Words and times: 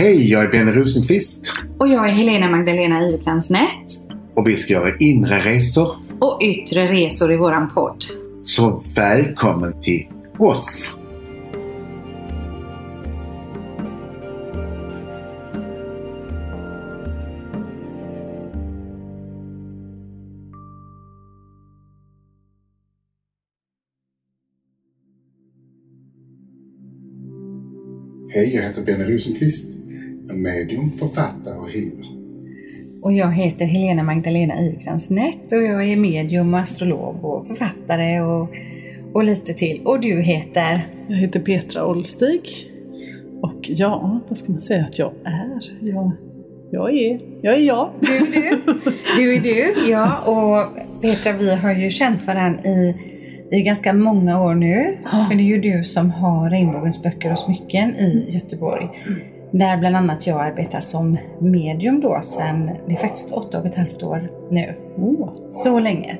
Hej, 0.00 0.30
jag 0.30 0.44
är 0.44 0.48
Benny 0.48 0.72
Rosenqvist 0.72 1.52
Och 1.78 1.88
jag 1.88 2.08
är 2.08 2.12
Helena 2.12 2.50
Magdalena 2.50 3.08
Iverkrans 3.08 3.50
Nätt. 3.50 3.98
och 4.34 4.48
vi 4.48 4.56
ska 4.56 4.72
göra 4.72 4.96
inre 4.96 5.44
resor. 5.44 5.96
Och 6.20 6.42
yttre 6.42 6.92
resor 6.92 7.32
i 7.32 7.36
våran 7.36 7.70
podd. 7.74 8.04
Så 8.42 8.82
välkommen 8.96 9.80
till 9.80 10.06
oss! 10.38 10.96
Hej, 28.32 28.54
jag 28.54 28.62
heter 28.62 28.82
Benny 28.82 29.14
Rosenqvist. 29.14 29.79
Medium, 30.32 30.90
författare 30.90 31.58
och 31.58 31.70
healer. 31.70 32.20
Och 33.02 33.12
jag 33.12 33.32
heter 33.32 33.64
Helena 33.64 34.02
Magdalena 34.02 34.60
Iverkrans 34.60 35.10
Nätt 35.10 35.52
och 35.52 35.62
jag 35.62 35.88
är 35.88 35.96
medium, 35.96 36.54
astrolog 36.54 37.24
och 37.24 37.46
författare 37.46 38.20
och, 38.20 38.48
och 39.12 39.24
lite 39.24 39.54
till. 39.54 39.80
Och 39.84 40.00
du 40.00 40.20
heter? 40.20 40.80
Jag 41.08 41.16
heter 41.16 41.40
Petra 41.40 41.86
Olstig. 41.86 42.40
Och 43.42 43.60
ja, 43.62 44.20
vad 44.28 44.38
ska 44.38 44.52
man 44.52 44.60
säga 44.60 44.84
att 44.84 44.98
jag 44.98 45.12
är? 45.24 45.60
Jag, 45.80 46.12
jag 46.70 46.90
är 46.90 47.20
jag. 47.42 47.54
Är 47.54 47.58
jag. 47.58 47.90
Du 48.00 48.16
är 48.16 48.20
du. 48.20 48.60
Du 49.16 49.36
är 49.36 49.40
du, 49.40 49.90
ja. 49.90 50.18
Och 50.18 50.78
Petra, 51.02 51.32
vi 51.32 51.54
har 51.54 51.72
ju 51.72 51.90
känt 51.90 52.26
varandra 52.26 52.64
i, 52.64 52.96
i 53.50 53.62
ganska 53.62 53.92
många 53.92 54.42
år 54.42 54.54
nu. 54.54 54.98
För 55.28 55.36
det 55.36 55.42
är 55.42 55.46
ju 55.46 55.60
du 55.60 55.84
som 55.84 56.10
har 56.10 56.50
Regnbågens 56.50 57.02
böcker 57.02 57.32
och 57.32 57.38
smycken 57.38 57.96
i 57.96 58.26
Göteborg. 58.28 58.88
Där 59.52 59.76
bland 59.76 59.96
annat 59.96 60.26
jag 60.26 60.40
arbetar 60.40 60.80
som 60.80 61.18
medium 61.40 62.00
då 62.00 62.20
sen, 62.22 62.70
det 62.86 62.92
är 62.92 62.96
faktiskt 62.96 63.32
åtta 63.32 63.58
och 63.58 63.66
ett 63.66 63.74
halvt 63.76 64.02
år 64.02 64.30
nu. 64.50 64.74
Åh, 64.96 65.28
Så 65.50 65.78
länge. 65.78 66.16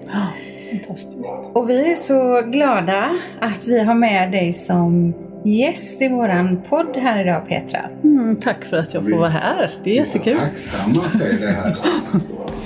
fantastiskt. 0.72 1.32
Och 1.52 1.70
vi 1.70 1.92
är 1.92 1.94
så 1.96 2.42
glada 2.50 3.04
att 3.40 3.66
vi 3.66 3.80
har 3.84 3.94
med 3.94 4.32
dig 4.32 4.52
som 4.52 5.14
gäst 5.44 6.02
i 6.02 6.08
våran 6.08 6.60
podd 6.68 6.96
här 6.96 7.22
idag 7.24 7.42
Petra. 7.48 7.80
Mm, 8.04 8.36
tack 8.36 8.64
för 8.64 8.76
att 8.76 8.94
jag 8.94 9.02
får 9.10 9.18
vara 9.18 9.28
här. 9.28 9.70
Det 9.84 9.90
är 9.90 9.94
Vi 9.94 9.98
är 9.98 10.04
så 10.04 10.18
jättekul. 10.18 10.40
tacksamma 10.40 11.00
att 11.04 11.10
se 11.10 11.24
det 11.40 11.46
här. 11.46 11.76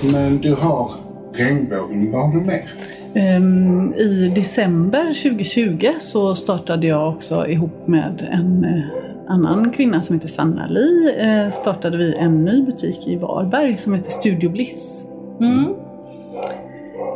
Men 0.13 0.39
du 0.39 0.55
har 0.55 0.91
regnbågen, 1.35 2.13
vad 2.13 2.23
har 2.31 2.41
du 2.41 2.47
mer? 2.47 2.71
Ehm, 3.15 3.93
I 3.97 4.33
december 4.35 5.05
2020 5.05 5.91
så 5.99 6.35
startade 6.35 6.87
jag 6.87 7.09
också 7.09 7.49
ihop 7.49 7.87
med 7.87 8.29
en 8.31 8.65
eh, 8.65 9.33
annan 9.33 9.71
kvinna 9.71 10.03
som 10.03 10.15
heter 10.15 10.29
Sanna-Li. 10.29 11.15
Eh, 11.19 11.51
startade 11.51 11.97
vi 11.97 12.15
en 12.17 12.45
ny 12.45 12.63
butik 12.63 13.09
i 13.09 13.17
Varberg 13.17 13.79
som 13.79 13.95
heter 13.95 14.11
Studio 14.11 14.51
Bliss. 14.51 15.07
Mm. 15.41 15.75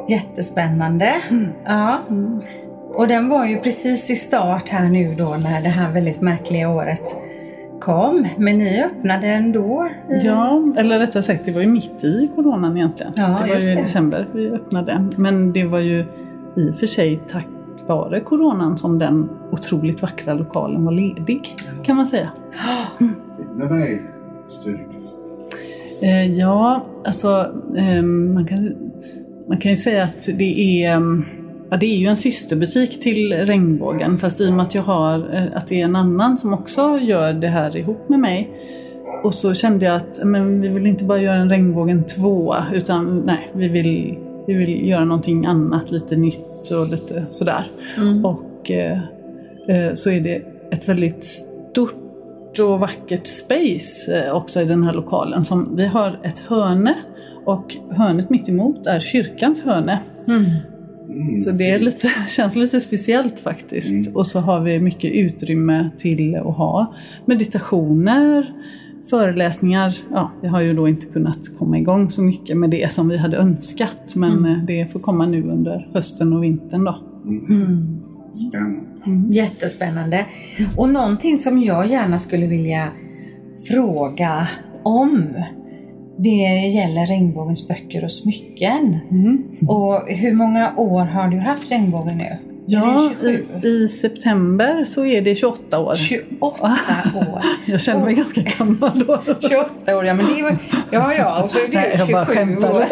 Jättespännande. 0.08 1.22
Ja. 1.64 2.00
Och 2.94 3.08
den 3.08 3.28
var 3.28 3.46
ju 3.46 3.60
precis 3.60 4.10
i 4.10 4.16
start 4.16 4.68
här 4.68 4.88
nu 4.88 5.14
då 5.18 5.24
när 5.24 5.62
det 5.62 5.68
här 5.68 5.92
väldigt 5.92 6.20
märkliga 6.20 6.70
året 6.70 7.16
kom. 7.80 8.26
Men 8.38 8.58
ni 8.58 8.82
öppnade 8.84 9.26
ändå. 9.26 9.88
i- 10.10 10.26
Ja, 10.26 10.62
eller 10.76 10.98
rättare 10.98 11.22
sagt 11.22 11.44
det 11.44 11.52
var 11.52 11.60
ju 11.60 11.66
mitt 11.68 12.04
i 12.04 12.30
coronan 12.36 12.76
egentligen. 12.76 13.12
Ja, 13.16 13.22
det 13.22 13.52
var 13.54 13.60
ju 13.60 13.72
i 13.72 13.74
december 13.74 14.26
vi 14.32 14.50
öppnade. 14.50 15.08
Men 15.16 15.52
det 15.52 15.64
var 15.64 15.78
ju 15.78 16.04
i 16.56 16.70
och 16.70 16.74
för 16.74 16.86
sig 16.86 17.20
tack 17.30 17.46
vare 17.86 18.20
coronan 18.20 18.78
som 18.78 18.98
den 18.98 19.28
otroligt 19.52 20.02
vackra 20.02 20.34
lokalen 20.34 20.84
var 20.84 20.92
ledig. 20.92 21.54
Kan 21.82 21.96
man 21.96 22.06
säga. 22.06 22.30
Studiebrist? 24.46 25.18
Eh, 26.02 26.26
ja, 26.32 26.86
alltså 27.04 27.46
eh, 27.76 28.02
man, 28.02 28.46
kan, 28.46 28.72
man 29.48 29.58
kan 29.58 29.70
ju 29.70 29.76
säga 29.76 30.04
att 30.04 30.28
det 30.38 30.84
är 30.84 30.92
eh, 30.92 31.00
Ja, 31.70 31.76
det 31.76 31.86
är 31.86 31.96
ju 31.96 32.06
en 32.06 32.16
systerbutik 32.16 33.00
till 33.00 33.32
Regnbågen 33.32 34.18
fast 34.18 34.40
i 34.40 34.48
och 34.48 34.52
med 34.52 34.62
att 34.62 34.74
jag 34.74 34.82
har 34.82 35.34
eh, 35.34 35.56
att 35.56 35.68
det 35.68 35.80
är 35.80 35.84
en 35.84 35.96
annan 35.96 36.36
som 36.36 36.54
också 36.54 36.98
gör 36.98 37.32
det 37.32 37.48
här 37.48 37.76
ihop 37.76 38.08
med 38.08 38.20
mig. 38.20 38.50
Och 39.22 39.34
så 39.34 39.54
kände 39.54 39.86
jag 39.86 39.96
att 39.96 40.20
men 40.24 40.60
vi 40.60 40.68
vill 40.68 40.86
inte 40.86 41.04
bara 41.04 41.22
göra 41.22 41.36
en 41.36 41.50
Regnbågen 41.50 42.04
2 42.04 42.54
utan 42.72 43.22
nej, 43.26 43.50
vi 43.54 43.68
vill, 43.68 44.18
vi 44.46 44.54
vill 44.54 44.88
göra 44.88 45.04
någonting 45.04 45.46
annat, 45.46 45.90
lite 45.90 46.16
nytt 46.16 46.70
och 46.70 46.88
lite 46.88 47.26
sådär. 47.30 47.64
Och 48.24 48.70
eh, 48.70 48.98
eh, 49.68 49.94
så 49.94 50.10
är 50.10 50.20
det 50.20 50.42
ett 50.70 50.88
väldigt 50.88 51.24
stort 51.24 51.94
och 52.60 52.80
vackert 52.80 53.26
space 53.26 54.24
eh, 54.24 54.36
också 54.36 54.60
i 54.60 54.64
den 54.64 54.84
här 54.84 54.92
lokalen. 54.92 55.44
Som, 55.44 55.76
vi 55.76 55.86
har 55.86 56.20
ett 56.22 56.38
hörne 56.38 56.94
och 57.44 57.76
hörnet 57.90 58.30
mitt 58.30 58.48
emot 58.48 58.86
är 58.86 59.00
kyrkans 59.00 59.62
hörne. 59.64 59.98
Mm. 60.28 60.44
Så 61.44 61.50
det 61.50 61.70
är 61.70 61.78
lite, 61.78 62.12
känns 62.28 62.56
lite 62.56 62.80
speciellt 62.80 63.38
faktiskt. 63.38 64.14
Och 64.14 64.26
så 64.26 64.40
har 64.40 64.60
vi 64.60 64.80
mycket 64.80 65.12
utrymme 65.12 65.90
till 65.98 66.36
att 66.36 66.56
ha 66.56 66.94
meditationer, 67.24 68.52
föreläsningar. 69.10 69.94
Ja, 70.10 70.32
vi 70.42 70.48
har 70.48 70.60
ju 70.60 70.74
då 70.74 70.88
inte 70.88 71.06
kunnat 71.06 71.58
komma 71.58 71.78
igång 71.78 72.10
så 72.10 72.22
mycket 72.22 72.56
med 72.56 72.70
det 72.70 72.92
som 72.92 73.08
vi 73.08 73.16
hade 73.16 73.36
önskat. 73.36 74.14
Men 74.16 74.44
eh, 74.44 74.64
det 74.64 74.92
får 74.92 75.00
komma 75.00 75.26
nu 75.26 75.42
under 75.42 75.88
hösten 75.94 76.32
och 76.32 76.42
vintern 76.42 76.84
då. 76.84 76.98
Spännande. 78.32 79.34
Jättespännande. 79.34 80.26
Och 80.76 80.88
någonting 80.88 81.38
som 81.38 81.62
jag 81.62 81.90
gärna 81.90 82.18
skulle 82.18 82.46
vilja 82.46 82.88
fråga 83.68 84.48
om. 84.82 85.34
Det 86.18 86.68
gäller 86.68 87.06
Regnbågens 87.06 87.68
böcker 87.68 88.04
och 88.04 88.12
smycken. 88.12 88.98
Och 89.68 90.08
hur 90.08 90.32
många 90.32 90.72
år 90.76 91.04
har 91.04 91.28
du 91.28 91.38
haft 91.38 91.70
Regnbågen 91.70 92.18
nu? 92.18 92.38
Ja, 92.70 93.10
det 93.20 93.30
i, 93.30 93.36
27? 93.36 93.68
i 93.68 93.88
september 93.88 94.84
så 94.84 95.06
är 95.06 95.22
det 95.22 95.34
28 95.34 95.78
år. 95.78 95.96
28 95.96 96.70
år. 97.14 97.42
Jag 97.66 97.80
känner 97.80 98.04
mig 98.04 98.14
ganska 98.14 98.40
gammal 98.40 99.04
då. 99.06 99.20
28 99.48 99.96
år, 99.96 100.06
ja 100.06 100.14
men 100.14 100.26
det 100.36 100.42
var, 100.42 100.56
ja 100.90 101.14
ja, 101.14 101.42
och 101.42 101.50
så 101.50 101.58
är 101.58 101.68
Nej, 101.72 101.90
du 101.92 101.98
jag 101.98 102.08
bara 102.08 102.26
27 102.26 102.56
år. 102.56 102.84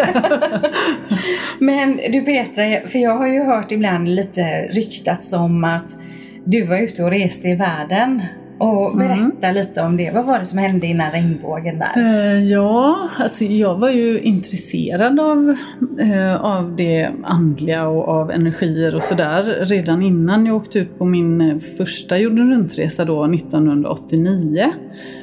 Men 1.65 1.97
du 1.97 2.21
Petra, 2.21 2.89
för 2.89 2.99
jag 2.99 3.17
har 3.17 3.29
ju 3.29 3.45
hört 3.45 3.73
ibland 3.73 4.09
lite 4.09 4.67
ryktats 4.67 5.33
om 5.33 5.65
att 5.65 5.97
du 6.45 6.67
var 6.67 6.77
ute 6.77 7.05
och 7.05 7.11
reste 7.11 7.49
i 7.49 7.55
världen. 7.55 8.23
Och 8.59 8.97
berätta 8.97 9.53
lite 9.53 9.81
om 9.83 9.97
det. 9.97 10.11
Vad 10.15 10.25
var 10.25 10.39
det 10.39 10.47
som 10.47 10.59
hände 10.59 10.87
innan 10.87 11.11
regnbågen 11.11 11.79
där? 11.79 11.93
Eh, 11.97 12.41
ja, 12.41 13.09
alltså 13.19 13.45
jag 13.45 13.75
var 13.79 13.91
ju 13.91 14.21
intresserad 14.21 15.21
av, 15.21 15.57
eh, 16.01 16.45
av 16.45 16.77
det 16.77 17.11
andliga 17.25 17.89
och 17.89 18.09
av 18.09 18.31
energier 18.31 18.95
och 18.95 19.03
sådär 19.03 19.43
redan 19.65 20.03
innan 20.03 20.47
jag 20.47 20.57
åkte 20.57 20.79
ut 20.79 20.99
på 20.99 21.05
min 21.05 21.41
eh, 21.41 21.59
första 21.59 22.19
jorden 22.19 22.51
runt-resa 22.51 23.05
då 23.05 23.25
1989. 23.25 24.73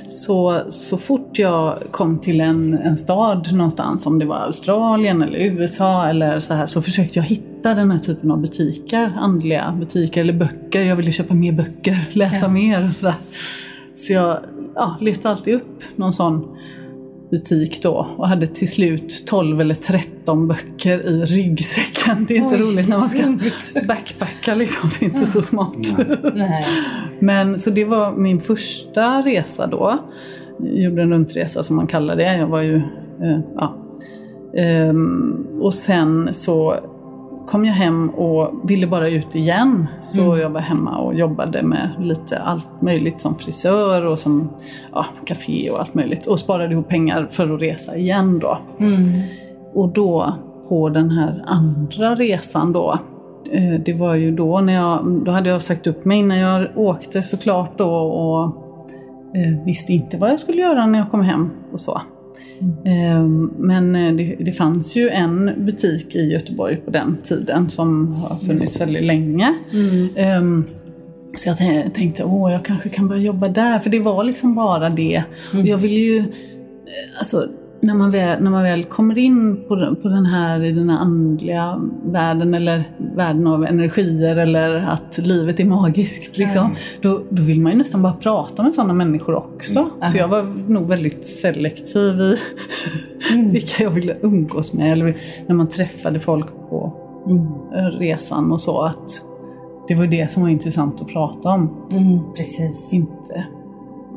Så, 0.07 0.61
så 0.69 0.97
fort 0.97 1.39
jag 1.39 1.77
kom 1.91 2.19
till 2.19 2.41
en, 2.41 2.73
en 2.73 2.97
stad 2.97 3.53
någonstans, 3.53 4.05
om 4.05 4.19
det 4.19 4.25
var 4.25 4.35
Australien 4.35 5.21
eller 5.21 5.39
USA 5.39 6.07
eller 6.07 6.39
så 6.39 6.53
här, 6.53 6.65
så 6.65 6.81
försökte 6.81 7.19
jag 7.19 7.23
hitta 7.23 7.52
den 7.69 7.91
här 7.91 7.99
typen 7.99 8.31
av 8.31 8.41
butiker, 8.41 9.13
andliga 9.17 9.75
butiker 9.79 10.21
eller 10.21 10.33
böcker. 10.33 10.83
Jag 10.83 10.95
ville 10.95 11.11
köpa 11.11 11.33
mer 11.33 11.51
böcker, 11.51 11.97
läsa 12.11 12.47
mer 12.47 12.87
och 12.87 12.95
sådär. 12.95 13.15
Så 13.95 14.13
jag 14.13 14.39
ja, 14.75 14.97
letade 15.01 15.29
alltid 15.29 15.55
upp 15.55 15.83
någon 15.95 16.13
sån 16.13 16.57
butik 17.31 17.83
då 17.83 18.07
och 18.17 18.27
hade 18.27 18.47
till 18.47 18.71
slut 18.71 19.23
12 19.27 19.61
eller 19.61 19.75
13 19.75 20.47
böcker 20.47 20.99
i 20.99 21.25
ryggsäcken. 21.25 22.25
Det 22.27 22.33
är 22.33 22.37
inte 22.37 22.55
Oj, 22.55 22.61
roligt 22.61 22.87
när 22.87 22.97
man 22.97 23.09
ska 23.09 23.81
backpacka 23.87 24.55
liksom. 24.55 24.89
Det 24.99 25.05
är 25.05 25.09
inte 25.09 25.31
så 25.31 25.41
smart. 25.41 25.77
Nej. 26.35 26.65
Men 27.19 27.59
så 27.59 27.69
det 27.69 27.85
var 27.85 28.11
min 28.11 28.39
första 28.39 29.21
resa 29.21 29.67
då. 29.67 29.99
Jag 30.59 30.79
gjorde 30.79 31.01
en 31.01 31.09
runtresa 31.09 31.63
som 31.63 31.75
man 31.75 31.87
kallar 31.87 32.15
det. 32.15 32.37
Jag 32.37 32.47
var 32.47 32.61
ju, 32.61 32.75
eh, 32.75 33.39
ja. 33.55 33.77
Ehm, 34.57 35.47
och 35.61 35.73
sen 35.73 36.33
så 36.33 36.75
kom 37.47 37.65
jag 37.65 37.73
hem 37.73 38.09
och 38.09 38.69
ville 38.69 38.87
bara 38.87 39.09
ut 39.09 39.35
igen. 39.35 39.87
Så 40.01 40.37
jag 40.37 40.49
var 40.49 40.61
hemma 40.61 40.97
och 40.97 41.15
jobbade 41.15 41.63
med 41.63 41.89
lite 41.99 42.39
allt 42.39 42.81
möjligt 42.81 43.21
som 43.21 43.35
frisör 43.35 44.05
och 44.05 44.19
som 44.19 44.49
ja, 44.91 45.05
café 45.25 45.69
och 45.69 45.79
allt 45.79 45.93
möjligt. 45.93 46.27
Och 46.27 46.39
sparade 46.39 46.73
ihop 46.73 46.89
pengar 46.89 47.27
för 47.31 47.55
att 47.55 47.61
resa 47.61 47.95
igen 47.97 48.39
då. 48.39 48.57
Och 49.73 49.89
då 49.89 50.33
på 50.69 50.89
den 50.89 51.11
här 51.11 51.43
andra 51.45 52.15
resan 52.15 52.73
då, 52.73 52.99
eh, 53.51 53.79
det 53.85 53.93
var 53.93 54.15
ju 54.15 54.31
då 54.31 54.61
när 54.61 54.73
jag, 54.73 55.21
då 55.25 55.31
hade 55.31 55.49
jag 55.49 55.61
sagt 55.61 55.87
upp 55.87 56.05
mig 56.05 56.23
när 56.23 56.41
jag 56.41 56.77
åkte 56.77 57.21
såklart 57.21 57.77
då 57.77 57.93
och 57.95 58.45
eh, 59.37 59.65
visste 59.65 59.93
inte 59.93 60.17
vad 60.17 60.29
jag 60.29 60.39
skulle 60.39 60.61
göra 60.61 60.85
när 60.85 60.99
jag 60.99 61.11
kom 61.11 61.21
hem 61.21 61.49
och 61.71 61.79
så. 61.79 62.01
Eh, 62.85 63.23
Men 63.57 63.95
eh, 63.95 64.13
det, 64.13 64.35
det 64.39 64.51
fanns 64.51 64.95
ju 64.95 65.09
en 65.09 65.51
butik 65.65 66.15
i 66.15 66.31
Göteborg 66.33 66.75
på 66.77 66.91
den 66.91 67.17
tiden 67.23 67.69
som 67.69 68.13
har 68.13 68.35
funnits 68.35 68.81
väldigt 68.81 69.03
länge. 69.03 69.53
Eh, 70.15 70.41
Så 71.35 71.49
jag 71.49 71.55
tän- 71.57 71.89
tänkte, 71.91 72.23
åh, 72.23 72.51
jag 72.51 72.65
kanske 72.65 72.89
kan 72.89 73.07
börja 73.07 73.21
jobba 73.21 73.47
där. 73.47 73.79
För 73.79 73.89
det 73.89 73.99
var 73.99 74.23
liksom 74.23 74.55
bara 74.55 74.89
det. 74.89 75.23
Och 75.53 75.67
jag 75.67 75.77
ville 75.77 75.99
ju, 75.99 76.17
eh, 76.19 76.25
alltså, 77.19 77.47
när 77.83 77.93
man 77.93 78.11
väl, 78.11 78.43
när 78.43 78.51
man 78.51 78.63
väl 78.63 78.83
kommer 78.83 79.17
in 79.17 79.63
på 79.67 79.75
den, 79.75 79.95
på 79.95 80.07
den 80.07 80.25
här, 80.25 80.63
i 80.63 80.71
den 80.71 80.89
här 80.89 80.97
andliga 80.97 81.81
världen 82.05 82.53
eller 82.53 82.83
världen 83.15 83.47
av 83.47 83.65
energier 83.65 84.35
eller 84.35 84.75
att 84.75 85.17
livet 85.17 85.59
är 85.59 85.65
magiskt, 85.65 86.37
liksom, 86.37 86.75
då, 87.01 87.21
då 87.29 87.43
vill 87.43 87.61
man 87.61 87.71
ju 87.71 87.77
nästan 87.77 88.01
bara 88.01 88.13
prata 88.13 88.63
med 88.63 88.73
sådana 88.73 88.93
människor 88.93 89.35
också. 89.35 89.89
Så 90.11 90.17
jag 90.17 90.27
var 90.27 90.71
nog 90.71 90.87
väldigt 90.87 91.25
selektiv 91.25 92.21
i 92.21 92.37
vilka 93.51 93.83
jag 93.83 93.91
ville 93.91 94.15
umgås 94.21 94.73
med. 94.73 94.91
Eller 94.91 95.17
när 95.47 95.55
man 95.55 95.69
träffade 95.69 96.19
folk 96.19 96.47
på 96.69 96.93
eh, 97.75 97.99
resan 97.99 98.51
och 98.51 98.61
så. 98.61 98.81
att 98.81 99.11
Det 99.87 99.95
var 99.95 100.07
det 100.07 100.31
som 100.31 100.41
var 100.41 100.49
intressant 100.49 101.01
att 101.01 101.07
prata 101.07 101.49
om. 101.49 101.87
Mm, 101.91 102.19
precis. 102.37 102.93
Inte 102.93 103.45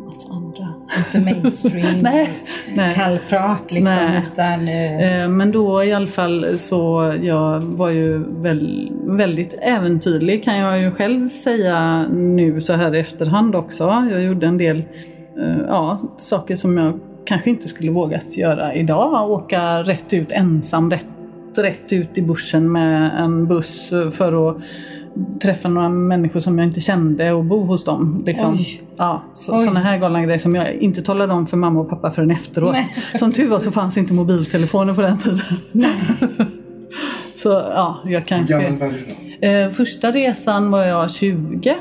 massa 0.06 0.32
andra. 0.32 0.74
Inte 0.98 1.20
mainstream, 1.34 1.98
Nej, 2.02 2.30
nej. 2.74 2.94
kallprat 2.94 3.72
liksom. 3.72 3.94
Nej. 3.94 4.22
Utan, 4.32 4.68
eh, 4.68 5.22
Eh, 5.22 5.28
Men 5.28 5.52
då 5.52 5.84
i 5.84 5.92
alla 5.92 6.06
fall 6.06 6.58
så 6.58 7.14
jag 7.22 7.60
var 7.60 7.90
ju 7.90 8.24
väl, 8.42 8.92
väldigt 9.04 9.54
äventyrlig 9.62 10.44
kan 10.44 10.56
jag 10.58 10.80
ju 10.80 10.90
själv 10.90 11.28
säga 11.28 12.06
nu 12.08 12.60
så 12.60 12.72
här 12.72 12.94
i 12.94 12.98
efterhand 13.00 13.54
också. 13.56 14.06
Jag 14.10 14.22
gjorde 14.22 14.46
en 14.46 14.58
del 14.58 14.76
eh, 15.38 15.58
ja, 15.68 15.98
saker 16.16 16.56
som 16.56 16.76
jag 16.78 17.00
kanske 17.24 17.50
inte 17.50 17.68
skulle 17.68 17.90
vågat 17.90 18.36
göra 18.36 18.74
idag. 18.74 19.30
Åka 19.30 19.82
rätt 19.82 20.12
ut 20.12 20.32
ensam, 20.32 20.90
rätt, 20.90 21.06
rätt 21.58 21.92
ut 21.92 22.18
i 22.18 22.22
bussen 22.22 22.72
med 22.72 23.20
en 23.20 23.46
buss 23.46 23.92
för 24.12 24.50
att 24.50 24.56
träffa 25.42 25.68
några 25.68 25.88
människor 25.88 26.40
som 26.40 26.58
jag 26.58 26.66
inte 26.66 26.80
kände 26.80 27.32
och 27.32 27.44
bo 27.44 27.64
hos 27.64 27.84
dem. 27.84 28.22
Liksom. 28.26 28.52
Oj. 28.52 28.82
Ja, 28.96 29.22
så, 29.34 29.58
sådana 29.58 29.80
här 29.80 29.98
galna 29.98 30.22
grejer 30.22 30.38
som 30.38 30.54
jag 30.54 30.74
inte 30.74 31.02
talade 31.02 31.32
om 31.32 31.46
för 31.46 31.56
mamma 31.56 31.80
och 31.80 31.90
pappa 31.90 32.10
förrän 32.10 32.30
efteråt. 32.30 32.72
Nej. 32.72 32.96
Som 33.18 33.32
tur 33.32 33.48
var 33.48 33.60
så 33.60 33.70
fanns 33.70 33.96
inte 33.96 34.12
mobiltelefoner 34.12 34.94
på 34.94 35.02
den 35.02 35.18
tiden. 35.18 35.40
så 37.36 37.48
ja, 37.48 38.02
jag 38.04 38.26
kanske... 38.26 38.72
Eh, 39.40 39.70
första 39.70 40.12
resan 40.12 40.70
var 40.70 40.84
jag 40.84 41.10
20. 41.10 41.76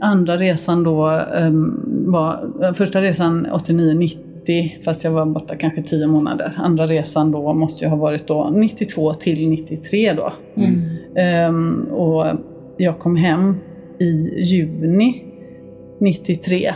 Andra 0.00 0.36
resan 0.36 0.82
då 0.82 1.06
ehm, 1.36 1.74
var... 2.06 2.50
eh, 2.62 2.72
första 2.72 3.02
resan 3.02 3.46
89-90 3.46 4.31
fast 4.84 5.04
jag 5.04 5.10
var 5.10 5.26
borta 5.26 5.56
kanske 5.56 5.82
10 5.82 6.06
månader. 6.06 6.54
Andra 6.56 6.86
resan 6.86 7.30
då 7.30 7.52
måste 7.52 7.84
jag 7.84 7.90
ha 7.90 7.96
varit 7.96 8.26
då 8.26 8.50
92 8.54 9.14
till 9.14 9.48
93 9.48 10.12
då. 10.12 10.32
Ehm, 11.20 11.82
och 11.90 12.26
jag 12.76 12.98
kom 12.98 13.16
hem 13.16 13.56
i 13.98 14.42
juni 14.42 15.24
93 15.98 16.74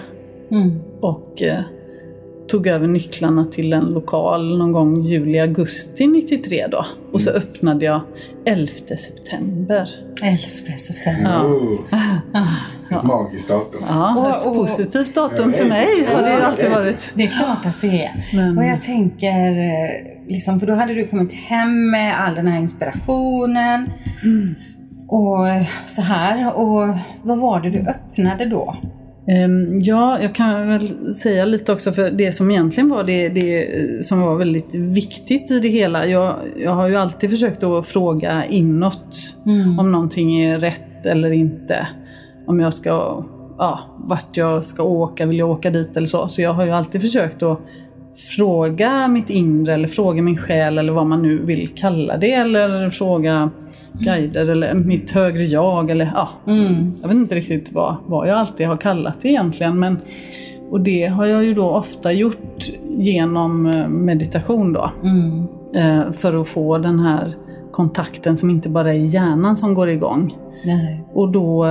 mm. 0.50 0.80
och 1.00 1.42
eh, 1.42 1.60
tog 2.48 2.66
över 2.66 2.86
nycklarna 2.86 3.44
till 3.44 3.72
en 3.72 3.84
lokal 3.84 4.58
någon 4.58 4.72
gång 4.72 5.02
juli-augusti 5.02 6.06
93 6.06 6.66
då. 6.70 6.86
Och 7.12 7.20
så 7.20 7.30
öppnade 7.30 7.84
jag 7.84 8.00
11 8.44 8.72
september. 8.86 9.90
11 10.22 10.38
september. 10.78 11.40
Oh, 11.44 11.80
ett 12.90 13.02
magiskt 13.04 13.48
datum. 13.48 13.80
Ja, 13.88 14.16
Och- 14.18 14.30
ett 14.40 14.46
och- 14.46 14.54
positivt 14.56 15.14
datum 15.14 15.52
för 15.52 15.64
mig 15.68 16.06
har 16.14 16.22
det 16.22 16.30
ju 16.36 16.42
alltid 16.42 16.70
varit. 16.70 17.10
Det 17.14 17.22
är 17.22 17.26
klart 17.44 17.66
att 17.66 17.80
det 17.80 18.04
är. 18.04 18.10
Men- 18.36 18.58
Och 18.58 18.64
jag 18.64 18.82
tänker, 18.82 19.50
eh, 19.50 19.90
liksom, 20.28 20.60
för 20.60 20.66
då 20.66 20.74
hade 20.74 20.94
du 20.94 21.06
kommit 21.06 21.32
hem 21.32 21.90
med 21.90 22.20
all 22.20 22.34
den 22.34 22.46
här 22.46 22.58
inspirationen. 22.58 23.90
Och 25.08 25.48
eh, 25.48 25.66
så 25.86 26.02
här. 26.02 26.56
Och 26.56 26.88
vad 27.22 27.38
var 27.38 27.60
det 27.60 27.70
du 27.70 27.78
öppnade 27.80 28.44
då? 28.44 28.76
Ehm, 29.28 29.80
Ja, 29.80 30.18
jag 30.22 30.34
kan 30.34 30.68
väl 30.68 31.14
säga 31.14 31.44
lite 31.44 31.72
också 31.72 31.92
för 31.92 32.10
det 32.10 32.32
som 32.32 32.50
egentligen 32.50 32.88
var 32.88 33.04
det, 33.04 33.28
det 33.28 34.06
som 34.06 34.20
var 34.20 34.36
väldigt 34.36 34.74
viktigt 34.74 35.50
i 35.50 35.60
det 35.60 35.68
hela. 35.68 36.06
Jag, 36.06 36.34
jag 36.56 36.70
har 36.70 36.88
ju 36.88 36.96
alltid 36.96 37.30
försökt 37.30 37.62
att 37.62 37.86
fråga 37.86 38.46
inåt 38.46 39.16
om 39.78 39.92
någonting 39.92 40.40
är 40.40 40.58
rätt 40.58 41.06
eller 41.06 41.32
inte. 41.32 41.88
Om 42.46 42.60
jag 42.60 42.74
ska, 42.74 43.24
ja, 43.58 43.80
vart 43.98 44.36
jag 44.36 44.64
ska 44.64 44.82
åka, 44.82 45.26
vill 45.26 45.38
jag 45.38 45.50
åka 45.50 45.70
dit 45.70 45.96
eller 45.96 46.06
så. 46.06 46.28
Så 46.28 46.42
jag 46.42 46.52
har 46.52 46.64
ju 46.64 46.70
alltid 46.70 47.00
försökt 47.00 47.42
att 47.42 47.60
fråga 48.20 49.08
mitt 49.08 49.30
inre 49.30 49.74
eller 49.74 49.88
fråga 49.88 50.22
min 50.22 50.36
själ 50.38 50.78
eller 50.78 50.92
vad 50.92 51.06
man 51.06 51.22
nu 51.22 51.44
vill 51.44 51.68
kalla 51.68 52.16
det. 52.16 52.32
Eller 52.32 52.90
fråga 52.90 53.50
guider 53.92 54.46
eller 54.46 54.74
mitt 54.74 55.10
högre 55.10 55.44
jag 55.44 55.90
eller 55.90 56.12
ja, 56.14 56.28
jag 57.02 57.08
vet 57.08 57.16
inte 57.16 57.34
riktigt 57.34 57.72
vad, 57.72 57.96
vad 58.06 58.28
jag 58.28 58.38
alltid 58.38 58.66
har 58.66 58.76
kallat 58.76 59.20
det 59.20 59.28
egentligen. 59.28 59.78
Men, 59.78 59.98
och 60.70 60.80
det 60.80 61.06
har 61.06 61.26
jag 61.26 61.44
ju 61.44 61.54
då 61.54 61.70
ofta 61.70 62.12
gjort 62.12 62.64
genom 62.88 63.66
eh, 63.66 63.88
meditation 63.88 64.72
då. 64.72 64.90
Eh, 65.74 66.12
För 66.12 66.40
att 66.40 66.48
få 66.48 66.78
den 66.78 67.00
här 67.00 67.34
kontakten 67.76 68.36
som 68.36 68.50
inte 68.50 68.68
bara 68.68 68.94
är 68.94 68.98
hjärnan 68.98 69.56
som 69.56 69.74
går 69.74 69.88
igång. 69.88 70.36
Nej. 70.64 71.04
Och 71.12 71.32
då, 71.32 71.66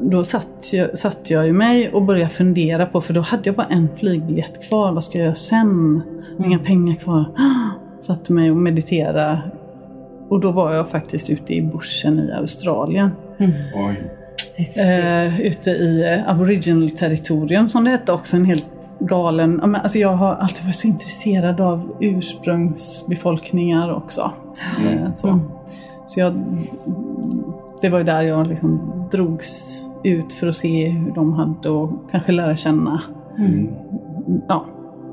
då 0.00 0.24
satt, 0.24 0.72
jag, 0.72 0.98
satt 0.98 1.30
jag 1.30 1.46
ju 1.46 1.52
mig 1.52 1.88
och 1.88 2.02
började 2.02 2.30
fundera 2.30 2.86
på, 2.86 3.00
för 3.00 3.14
då 3.14 3.20
hade 3.20 3.42
jag 3.44 3.56
bara 3.56 3.66
en 3.66 3.88
flygbiljett 3.96 4.68
kvar. 4.68 4.92
Vad 4.92 5.04
ska 5.04 5.18
jag 5.18 5.24
göra 5.24 5.34
sen? 5.34 6.02
Inga 6.44 6.58
pengar 6.58 6.94
kvar. 6.94 7.24
Satte 8.00 8.32
mig 8.32 8.50
och 8.50 8.56
mediterade. 8.56 9.40
Och 10.28 10.40
då 10.40 10.50
var 10.50 10.72
jag 10.72 10.88
faktiskt 10.88 11.30
ute 11.30 11.54
i 11.54 11.62
bushen 11.62 12.18
i 12.18 12.32
Australien. 12.32 13.10
Oj. 13.74 14.10
Eh, 14.56 15.40
ute 15.40 15.70
i 15.70 16.12
eh, 16.12 16.30
aboriginal 16.30 16.90
territorium 16.90 17.68
som 17.68 17.84
det 17.84 17.90
hette 17.90 18.12
också. 18.12 18.36
En 18.36 18.44
helt 18.44 18.73
galen... 18.98 19.58
ja, 19.60 19.66
men 19.66 19.80
Alltså 19.80 19.98
jag 19.98 20.16
har 20.16 20.34
alltid 20.34 20.64
varit 20.64 20.76
så 20.76 20.88
intresserad 20.88 21.60
av 21.60 21.96
ursprungsbefolkningar 22.00 23.94
också. 23.94 24.32
Eh, 24.86 25.14
så. 25.14 25.38
så 26.06 26.20
jag, 26.20 26.34
det 27.82 27.88
var 27.88 27.98
ju 27.98 28.04
där 28.04 28.22
jag 28.22 28.46
liksom 28.46 28.80
drogs 29.10 29.82
ut 30.04 30.32
för 30.32 30.46
att 30.46 30.56
se 30.56 30.88
hur 30.88 31.12
de 31.14 31.32
hade 31.32 31.70
och 31.70 32.10
kanske 32.10 32.32
lära 32.32 32.56
känna. 32.56 33.02
Ja, 34.48 34.66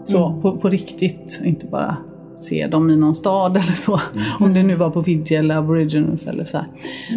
så 0.04 0.40
på, 0.42 0.58
på 0.58 0.70
riktigt. 0.70 1.42
Inte 1.44 1.68
bara 1.68 1.98
se 2.44 2.68
dem 2.68 2.90
i 2.90 2.96
någon 2.96 3.16
stad 3.16 3.52
eller 3.58 3.74
så. 3.74 4.02
Om 4.40 4.54
det 4.54 4.64
nu 4.64 4.76
var 4.76 4.90
på 4.90 5.04
Fiji 5.04 5.36
eller 5.36 5.56
aboriginals 5.56 6.28
eller 6.28 6.46
så 6.46 6.58
här. 6.58 6.68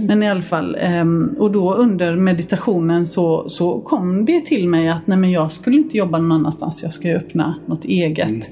Men 0.00 0.22
i 0.22 0.30
alla 0.30 0.42
fall, 0.42 0.76
ehm, 0.80 1.36
och 1.38 1.52
då 1.52 1.74
under 1.74 2.16
meditationen 2.16 3.06
så, 3.06 3.48
så 3.48 3.81
kom 3.81 4.24
det 4.24 4.40
till 4.40 4.69
mig 4.69 4.88
att 4.88 5.06
nej 5.06 5.19
men 5.19 5.31
jag 5.31 5.52
skulle 5.52 5.76
inte 5.76 5.96
jobba 5.96 6.19
någon 6.19 6.32
annanstans, 6.32 6.82
jag 6.82 6.93
ska 6.93 7.08
öppna 7.08 7.54
något 7.66 7.84
eget. 7.84 8.48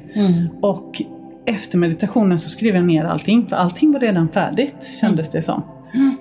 Och 0.61 1.03
efter 1.47 1.79
meditationen 1.79 2.39
så 2.39 2.49
skrev 2.49 2.75
jag 2.75 2.85
ner 2.85 3.05
allting, 3.05 3.47
för 3.47 3.57
allting 3.57 3.93
var 3.93 4.01
redan 4.01 4.29
färdigt 4.29 4.77
kändes 5.01 5.31
det 5.31 5.43
som. 5.43 5.63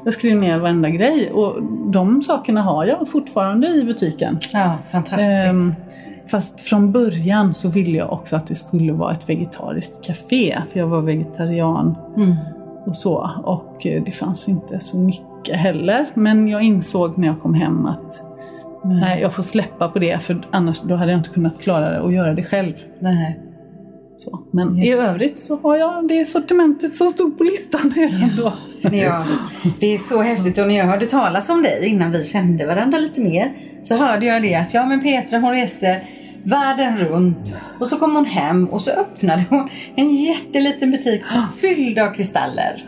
Jag 0.05 0.13
skrev 0.13 0.37
ner 0.37 0.59
varenda 0.59 0.89
grej 0.89 1.31
och 1.31 1.63
de 1.91 2.21
sakerna 2.21 2.61
har 2.61 2.85
jag 2.85 3.09
fortfarande 3.09 3.67
i 3.67 3.83
butiken. 3.83 4.39
Ja, 4.51 4.77
fantastiskt. 4.91 5.31
Ehm, 5.31 5.73
fast 6.31 6.61
från 6.61 6.91
början 6.91 7.53
så 7.53 7.69
ville 7.69 7.97
jag 7.97 8.13
också 8.13 8.35
att 8.35 8.47
det 8.47 8.55
skulle 8.55 8.93
vara 8.93 9.11
ett 9.11 9.29
vegetariskt 9.29 10.05
café, 10.05 10.61
för 10.71 10.79
jag 10.79 10.87
var 10.87 11.01
vegetarian 11.01 11.95
och 12.85 12.97
så. 12.97 13.29
Och 13.43 13.85
eh, 13.85 14.03
det 14.03 14.11
fanns 14.11 14.49
inte 14.49 14.79
så 14.79 14.97
mycket 14.99 15.55
heller. 15.55 16.05
Men 16.13 16.47
jag 16.47 16.61
insåg 16.61 17.17
när 17.17 17.27
jag 17.27 17.41
kom 17.41 17.53
hem 17.53 17.85
att 17.85 18.23
nej, 18.83 19.21
jag 19.21 19.33
får 19.33 19.43
släppa 19.43 19.87
på 19.87 19.99
det, 19.99 20.19
för 20.19 20.47
annars 20.51 20.81
då 20.81 20.95
hade 20.95 21.11
jag 21.11 21.19
inte 21.19 21.29
kunnat 21.29 21.61
klara 21.61 21.89
det 21.89 21.99
och 21.99 22.13
göra 22.13 22.33
det 22.33 22.43
själv. 22.43 22.73
Nej. 22.99 23.39
Så. 24.17 24.39
Men 24.53 24.77
i 24.77 24.93
övrigt 24.93 25.39
så 25.39 25.59
har 25.61 25.77
jag 25.77 26.07
det 26.07 26.25
sortimentet 26.25 26.95
som 26.95 27.09
stod 27.09 27.37
på 27.37 27.43
listan 27.43 27.93
redan 27.95 28.31
då. 28.37 28.53
Ja, 28.81 29.25
det 29.79 29.93
är 29.93 29.97
så 29.97 30.21
häftigt 30.21 30.57
och 30.57 30.67
när 30.67 30.77
jag 30.77 30.85
hörde 30.85 31.05
talas 31.05 31.49
om 31.49 31.63
dig 31.63 31.87
innan 31.87 32.11
vi 32.11 32.23
kände 32.23 32.65
varandra 32.65 32.97
lite 32.97 33.21
mer 33.21 33.51
så 33.83 33.95
hörde 33.95 34.25
jag 34.25 34.41
det 34.41 34.55
att 34.55 34.73
ja 34.73 34.85
men 34.85 35.01
Petra 35.01 35.39
hon 35.39 35.51
reste 35.51 36.01
världen 36.43 36.97
runt 36.97 37.53
och 37.79 37.87
så 37.87 37.97
kom 37.97 38.15
hon 38.15 38.25
hem 38.25 38.65
och 38.65 38.81
så 38.81 38.91
öppnade 38.91 39.45
hon 39.49 39.69
en 39.95 40.15
jätteliten 40.15 40.91
butik 40.91 41.21
fylld 41.61 41.99
av 41.99 42.13
kristaller. 42.13 42.83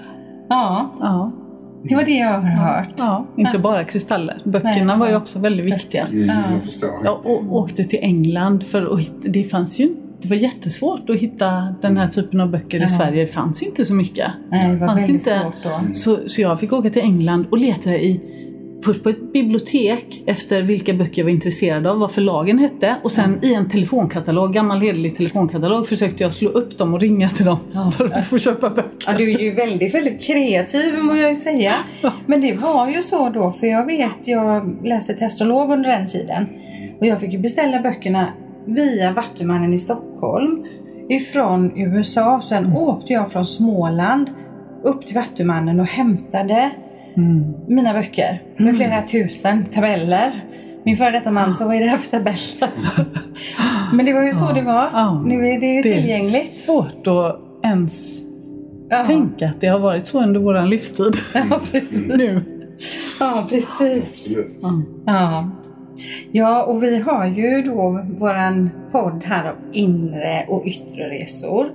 Ja, 0.49 0.93
Ja, 0.99 1.31
det 1.83 1.95
var 1.95 2.03
det 2.03 2.17
jag 2.17 2.27
har 2.33 2.41
hört. 2.49 2.93
ja 2.97 3.25
inte 3.37 3.59
bara 3.59 3.83
kristaller. 3.83 4.41
Böckerna 4.45 4.85
Nej. 4.85 4.97
var 4.97 5.09
ju 5.09 5.15
också 5.15 5.39
väldigt 5.39 5.65
viktiga. 5.65 6.07
Mm, 6.07 6.27
jag. 6.81 6.91
Jag 7.03 7.53
åkte 7.53 7.83
till 7.83 7.99
England 8.01 8.63
för 8.63 8.93
att 8.93 8.99
hitta, 8.99 9.15
det 9.29 9.43
fanns 9.43 9.79
ju 9.79 9.95
det 10.21 10.29
var 10.29 10.35
jättesvårt 10.35 11.09
att 11.09 11.15
hitta 11.15 11.75
den 11.81 11.97
här 11.97 12.07
typen 12.07 12.41
av 12.41 12.49
böcker 12.49 12.83
i 12.83 12.87
Sverige. 12.87 13.21
Det 13.21 13.27
fanns 13.27 13.63
inte 13.63 13.85
så 13.85 13.93
mycket. 13.93 14.31
Nej, 14.51 14.71
det 14.71 14.75
var 14.77 14.87
fanns 14.87 15.01
väldigt 15.01 15.27
inte. 15.27 15.39
svårt 15.39 15.53
då. 15.63 15.93
Så, 15.93 16.17
så 16.29 16.41
jag 16.41 16.59
fick 16.59 16.73
åka 16.73 16.89
till 16.89 17.01
England 17.01 17.45
och 17.51 17.57
leta 17.57 17.89
i 17.95 18.21
först 18.83 19.03
på 19.03 19.09
ett 19.09 19.33
bibliotek 19.33 20.23
efter 20.25 20.61
vilka 20.61 20.93
böcker 20.93 21.21
jag 21.21 21.23
var 21.23 21.31
intresserad 21.31 21.87
av, 21.87 21.99
vad 21.99 22.11
förlagen 22.11 22.59
hette 22.59 22.95
och 23.03 23.11
sen 23.11 23.39
i 23.41 23.53
en 23.53 23.69
telefonkatalog, 23.69 24.53
gammal 24.53 24.81
hederlig 24.81 25.15
telefonkatalog 25.15 25.87
försökte 25.87 26.23
jag 26.23 26.33
slå 26.33 26.49
upp 26.49 26.77
dem 26.77 26.93
och 26.93 26.99
ringa 26.99 27.29
till 27.29 27.45
dem 27.45 27.91
för 27.97 28.05
att 28.05 28.27
få 28.27 28.37
köpa 28.37 28.69
böcker. 28.69 28.91
Ja, 29.07 29.13
du 29.17 29.31
är 29.31 29.39
ju 29.39 29.51
väldigt, 29.51 29.95
väldigt 29.95 30.21
kreativ 30.21 31.03
må 31.03 31.15
jag 31.15 31.29
ju 31.29 31.35
säga. 31.35 31.73
Men 32.25 32.41
det 32.41 32.53
var 32.53 32.89
ju 32.89 33.01
så 33.01 33.29
då, 33.29 33.51
för 33.51 33.67
jag 33.67 33.85
vet, 33.85 34.27
jag 34.27 34.77
läste 34.83 35.13
till 35.13 35.25
astrolog 35.25 35.71
under 35.71 35.89
den 35.89 36.07
tiden. 36.07 36.45
Och 36.99 37.05
jag 37.05 37.19
fick 37.19 37.33
ju 37.33 37.39
beställa 37.39 37.81
böckerna 37.81 38.27
via 38.65 39.11
Vattumannen 39.11 39.73
i 39.73 39.79
Stockholm 39.79 40.65
ifrån 41.09 41.71
USA. 41.75 42.41
Sen 42.43 42.77
åkte 42.77 43.13
jag 43.13 43.31
från 43.31 43.45
Småland 43.45 44.29
upp 44.83 45.07
till 45.07 45.15
Vattumannen 45.15 45.79
och 45.79 45.85
hämtade 45.85 46.71
mina 47.67 47.93
böcker 47.93 48.41
med 48.57 48.75
flera 48.75 49.01
tusen 49.01 49.63
tabeller. 49.65 50.31
Min 50.85 50.97
före 50.97 51.11
detta 51.11 51.31
man 51.31 51.53
sa, 51.53 51.65
vad 51.65 51.75
är 51.75 51.79
det 51.79 51.85
här 51.87 51.97
för 51.97 52.11
tabeller? 52.11 53.05
Men 53.93 54.05
det 54.05 54.13
var 54.13 54.23
ju 54.23 54.33
så 54.33 54.51
det 54.53 54.61
var. 54.61 54.89
Ja. 54.93 55.23
Nu 55.25 55.47
är 55.47 55.59
det 55.59 55.65
ju 55.67 55.81
Det 55.81 55.89
är 55.89 55.93
tillgängligt. 55.95 56.53
svårt 56.53 57.07
att 57.07 57.39
ens 57.65 58.19
Ja. 58.89 59.05
tänka 59.05 59.47
att 59.47 59.61
det 59.61 59.67
har 59.67 59.79
varit 59.79 60.05
så 60.07 60.23
under 60.23 60.39
vår 60.39 60.65
livstid. 60.67 61.15
Ja, 61.33 61.59
precis. 61.71 62.07
nu. 62.07 62.41
Ja, 63.19 63.45
precis. 63.49 64.27
Ja. 65.05 65.49
ja, 66.31 66.63
och 66.63 66.83
vi 66.83 66.99
har 66.99 67.25
ju 67.25 67.61
då 67.61 68.05
våran 68.17 68.69
podd 68.91 69.23
här 69.25 69.49
om 69.51 69.55
inre 69.73 70.45
och 70.47 70.65
yttre 70.65 71.09
resor. 71.09 71.67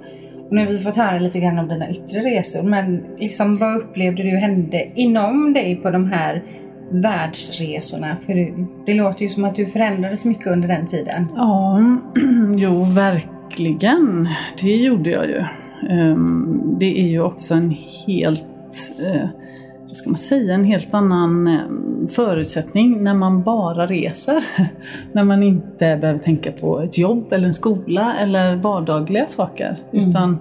Och 0.48 0.54
nu 0.54 0.66
har 0.66 0.72
vi 0.72 0.78
fått 0.78 0.96
höra 0.96 1.18
lite 1.18 1.40
grann 1.40 1.58
om 1.58 1.68
dina 1.68 1.90
yttre 1.90 2.20
resor, 2.20 2.62
men 2.62 3.04
liksom 3.18 3.58
vad 3.58 3.76
upplevde 3.76 4.22
du 4.22 4.36
hände 4.36 4.90
inom 4.94 5.52
dig 5.52 5.76
på 5.76 5.90
de 5.90 6.06
här 6.12 6.44
världsresorna? 6.90 8.16
För 8.26 8.34
det, 8.34 8.52
det 8.86 8.94
låter 8.94 9.22
ju 9.22 9.28
som 9.28 9.44
att 9.44 9.54
du 9.54 9.66
förändrades 9.66 10.24
mycket 10.24 10.46
under 10.46 10.68
den 10.68 10.86
tiden. 10.86 11.26
Ja, 11.36 11.80
jo 12.56 12.84
verkligen. 12.84 14.28
Det 14.62 14.76
gjorde 14.76 15.10
jag 15.10 15.26
ju. 15.26 15.44
Ehm, 15.90 16.76
det 16.78 17.00
är 17.00 17.08
ju 17.08 17.22
också 17.22 17.54
en 17.54 17.76
helt, 18.06 18.44
eh, 19.06 19.28
ska 19.98 20.10
man 20.10 20.18
säga, 20.18 20.54
en 20.54 20.64
helt 20.64 20.94
annan 20.94 21.46
eh, 21.46 21.60
förutsättning 22.10 23.04
när 23.04 23.14
man 23.14 23.42
bara 23.42 23.86
reser. 23.86 24.44
När 25.12 25.24
man 25.24 25.42
inte 25.42 25.96
behöver 26.00 26.18
tänka 26.18 26.52
på 26.52 26.80
ett 26.80 26.98
jobb 26.98 27.32
eller 27.32 27.48
en 27.48 27.54
skola 27.54 28.14
eller 28.18 28.56
vardagliga 28.56 29.26
saker. 29.26 29.76
Utan 29.92 30.38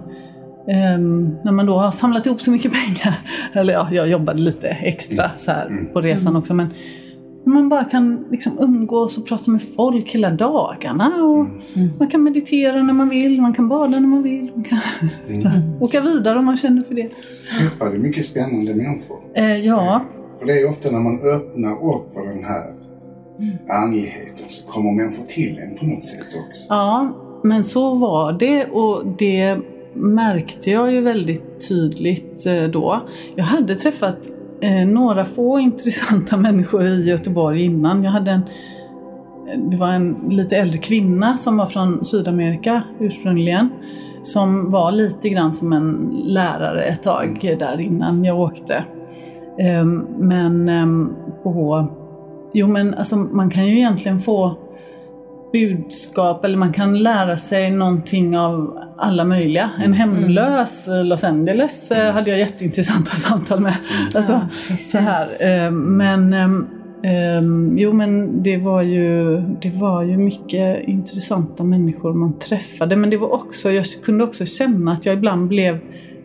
ehm, 0.68 1.36
när 1.42 1.52
man 1.52 1.66
då 1.66 1.78
har 1.78 1.90
samlat 1.90 2.26
ihop 2.26 2.40
så 2.40 2.50
mycket 2.50 2.72
pengar, 2.84 3.14
eller 3.52 3.72
ja, 3.72 3.88
jag 3.92 4.08
jobbade 4.08 4.42
lite 4.42 4.68
extra 4.68 5.30
så 5.36 5.50
här 5.50 5.92
på 5.92 6.00
resan 6.00 6.36
också, 6.36 6.54
men 6.54 6.68
man 7.48 7.68
bara 7.68 7.84
kan 7.84 8.26
liksom 8.30 8.58
umgås 8.58 9.18
och 9.18 9.26
prata 9.26 9.50
med 9.50 9.62
folk 9.76 10.08
hela 10.08 10.30
dagarna. 10.30 11.24
Och 11.24 11.46
Man 11.98 12.08
kan 12.08 12.22
meditera 12.22 12.82
när 12.82 12.94
man 12.94 13.08
vill, 13.08 13.40
man 13.40 13.52
kan 13.54 13.68
bada 13.68 14.00
när 14.00 14.08
man 14.08 14.22
vill. 14.22 14.50
Man 14.54 14.64
kan 14.64 14.78
här, 14.78 15.62
åka 15.80 16.00
vidare 16.00 16.38
om 16.38 16.44
man 16.44 16.56
känner 16.56 16.82
för 16.82 16.94
det. 16.94 17.08
Träffar 17.58 17.90
du 17.92 17.98
mycket 17.98 18.24
spännande 18.24 18.74
människor? 18.74 19.16
Eh, 19.34 19.56
ja, 19.66 20.02
För 20.38 20.46
det 20.46 20.52
är 20.60 20.68
ofta 20.70 20.90
när 20.90 21.00
man 21.00 21.20
öppnar 21.20 21.72
upp 21.72 22.12
för 22.14 22.26
den 22.26 22.44
här 22.44 22.62
andligheten 23.82 24.48
så 24.48 24.68
kommer 24.70 24.92
människor 24.92 25.24
till 25.24 25.58
en 25.58 25.78
på 25.78 25.86
något 25.86 26.04
sätt 26.04 26.26
också. 26.48 26.66
ja, 26.68 27.12
men 27.44 27.64
så 27.64 27.94
var 27.94 28.32
det 28.32 28.64
och 28.64 29.06
det 29.18 29.58
märkte 29.94 30.70
jag 30.70 30.92
ju 30.92 31.00
väldigt 31.00 31.68
tydligt 31.68 32.46
eh, 32.46 32.62
då. 32.62 33.00
Jag 33.36 33.44
hade 33.44 33.74
träffat 33.74 34.18
eh, 34.60 34.86
några 34.86 35.24
få 35.24 35.58
intressanta 35.58 36.36
människor 36.46 36.86
i 36.86 37.08
Göteborg 37.08 37.64
innan. 37.64 38.04
Jag 38.04 38.10
hade 38.10 38.30
en 38.30 38.42
det 39.56 39.76
var 39.76 39.88
en 39.88 40.16
lite 40.28 40.56
äldre 40.56 40.78
kvinna 40.78 41.36
som 41.36 41.56
var 41.56 41.66
från 41.66 42.04
Sydamerika 42.04 42.82
ursprungligen. 42.98 43.68
Som 44.22 44.70
var 44.70 44.92
lite 44.92 45.28
grann 45.28 45.54
som 45.54 45.72
en 45.72 46.22
lärare 46.24 46.82
ett 46.82 47.02
tag 47.02 47.56
där 47.58 47.80
innan 47.80 48.24
jag 48.24 48.40
åkte. 48.40 48.84
Ehm, 49.58 50.06
men 50.18 50.68
ehm, 50.68 51.14
på... 51.42 51.86
Jo 52.52 52.66
men 52.66 52.94
alltså 52.94 53.16
man 53.16 53.50
kan 53.50 53.66
ju 53.66 53.76
egentligen 53.76 54.20
få 54.20 54.56
budskap 55.52 56.44
eller 56.44 56.58
man 56.58 56.72
kan 56.72 56.98
lära 57.02 57.36
sig 57.36 57.70
någonting 57.70 58.38
av 58.38 58.78
alla 58.96 59.24
möjliga. 59.24 59.70
En 59.84 59.92
hemlös 59.92 60.88
eh, 60.88 61.04
Los 61.04 61.24
Angeles 61.24 61.90
eh, 61.90 62.12
hade 62.12 62.30
jag 62.30 62.38
jätteintressanta 62.38 63.10
samtal 63.16 63.60
med. 63.60 63.74
Alltså, 64.14 64.40
precis. 64.68 64.90
så 64.90 64.98
här. 64.98 65.26
eh, 65.66 65.70
Men 65.70 66.32
ehm, 66.32 66.66
ehm, 67.02 67.78
jo 67.78 67.92
men 67.92 68.42
det 68.42 68.56
var, 68.56 68.82
ju, 68.82 69.40
det 69.40 69.70
var 69.70 70.02
ju 70.02 70.16
mycket 70.16 70.88
intressanta 70.88 71.64
människor 71.64 72.14
man 72.14 72.38
träffade. 72.38 72.96
Men 72.96 73.10
det 73.10 73.16
var 73.16 73.34
också, 73.34 73.70
jag 73.70 73.84
kunde 74.04 74.24
också 74.24 74.44
känna 74.46 74.92
att 74.92 75.06
jag 75.06 75.14
ibland 75.14 75.48
blev 75.48 75.78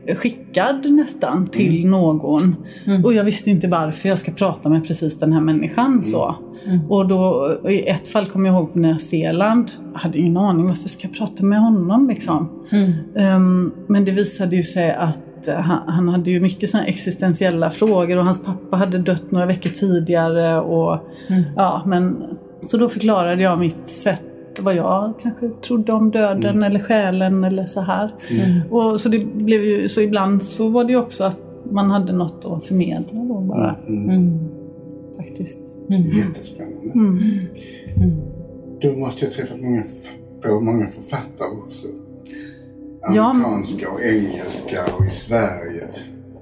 skickad 0.08 0.92
nästan 0.92 1.48
till 1.48 1.88
någon. 1.88 2.56
Och 3.04 3.14
jag 3.14 3.24
visste 3.24 3.50
inte 3.50 3.68
varför 3.68 4.10
jag 4.10 4.18
ska 4.18 4.32
prata 4.32 4.70
med 4.70 4.88
precis 4.88 5.20
den 5.20 5.34
här 5.34 5.42
människan. 5.42 6.04
Så. 6.04 6.36
Och 6.90 7.08
då, 7.08 7.52
i 7.70 7.90
ett 7.90 8.08
fall 8.08 8.26
kommer 8.26 8.50
jag 8.50 8.56
ihåg 8.58 8.74
på 8.74 8.80
Nya 8.80 9.00
Zeeland. 9.00 9.72
Jag 9.94 10.00
hade 10.00 10.18
ingen 10.18 10.38
aning 10.38 10.68
varför 10.68 10.90
ska 10.90 11.08
jag 11.08 11.18
prata 11.18 11.44
med 11.44 11.60
honom 11.60 12.08
liksom. 12.08 12.50
Ehm, 13.18 13.72
men 13.88 14.06
det 14.06 14.12
visade 14.12 14.56
ju 14.56 14.64
sig 14.64 14.92
att 14.92 15.48
eh, 15.48 15.56
han, 15.56 15.80
han 15.88 16.08
hade 16.08 16.32
ju 16.32 16.40
mycket 16.40 16.70
såna 16.70 16.86
existentiella 16.86 17.70
frågor 17.70 18.18
och 18.18 18.26
hans 18.26 18.46
pappa 18.46 18.78
hade 18.78 18.98
dött 18.98 19.32
några 19.32 19.46
veckor 19.46 19.70
tidigare. 19.70 20.60
Och, 20.60 21.00
ja, 21.56 21.84
men, 21.86 22.24
så 22.62 22.78
då 22.78 22.90
förklarade 22.90 23.44
jag 23.44 23.60
mitt 23.60 23.90
sätt 23.90 24.24
vad 24.62 24.76
jag 24.76 25.14
kanske 25.22 25.50
trodde 25.50 25.92
om 25.92 26.12
döden 26.12 26.64
eller 26.64 26.80
själen 26.80 27.44
eller 27.44 27.66
så 27.66 27.82
här. 27.82 28.16
Och 28.70 29.02
så, 29.02 29.10
det 29.10 29.26
blev 29.26 29.64
ju, 29.64 29.90
så 29.90 30.02
ibland 30.02 30.44
så 30.44 30.70
var 30.70 30.84
det 30.84 30.92
ju 30.92 31.00
också 31.00 31.24
att 31.24 31.40
man 31.72 31.92
hade 31.92 32.14
något 32.14 32.46
att 32.46 32.66
förmedla 32.66 33.20
då 33.20 33.40
bara. 33.40 33.76
Faktiskt. 35.18 35.78
Jättespännande. 35.90 36.94
Du 38.82 38.96
måste 38.96 39.26
ju 39.26 39.32
ha 39.32 39.36
träffat 39.36 39.62
många, 39.62 39.84
på 40.44 40.60
många 40.60 40.88
författare 40.88 41.50
också. 41.66 41.88
Ja. 43.16 43.30
Amerikanska 43.30 43.90
och 43.90 44.02
engelska 44.02 44.80
och 44.98 45.06
i 45.06 45.10
Sverige. 45.10 45.88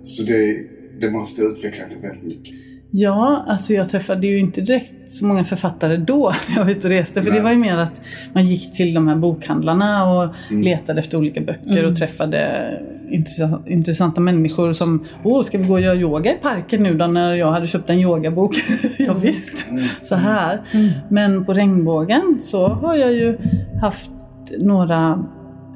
Så 0.02 0.24
det, 0.24 0.58
det 1.02 1.12
måste 1.12 1.42
utveckla 1.42 1.86
dig 1.86 1.98
väldigt 2.02 2.24
mycket. 2.24 2.61
Ja, 2.94 3.46
alltså 3.48 3.74
jag 3.74 3.90
träffade 3.90 4.28
ju 4.28 4.40
inte 4.40 4.62
direkt 4.62 4.94
så 5.10 5.26
många 5.26 5.44
författare 5.44 5.98
då 5.98 6.34
när 6.50 6.58
jag 6.58 6.66
var 6.66 6.72
ute 6.72 6.88
och 6.88 6.94
reste. 6.94 7.24
För 7.24 7.32
det 7.32 7.40
var 7.40 7.52
ju 7.52 7.58
mer 7.58 7.78
att 7.78 8.02
man 8.34 8.46
gick 8.46 8.74
till 8.74 8.94
de 8.94 9.08
här 9.08 9.16
bokhandlarna 9.16 10.12
och 10.12 10.36
letade 10.50 11.00
efter 11.00 11.18
olika 11.18 11.42
böcker 11.42 11.86
och 11.86 11.96
träffade 11.96 12.82
intressanta, 13.12 13.70
intressanta 13.70 14.22
människor 14.22 14.74
som 14.74 15.06
Åh, 15.24 15.44
ska 15.44 15.58
vi 15.58 15.64
gå 15.64 15.74
och 15.74 15.82
göra 15.82 15.96
yoga 15.96 16.32
i 16.32 16.38
parken 16.42 16.84
nu 16.84 16.94
då 16.98 17.08
när 17.08 17.36
jag 17.36 17.52
hade 17.52 17.68
köpt 17.68 17.90
en 17.90 18.00
yogabok? 18.00 18.56
ja, 18.98 19.14
visst, 19.14 19.66
så 20.02 20.16
här. 20.16 20.62
Men 21.10 21.46
på 21.46 21.54
regnbågen 21.54 22.38
så 22.42 22.68
har 22.68 22.96
jag 22.96 23.14
ju 23.14 23.38
haft 23.82 24.12
några 24.58 25.26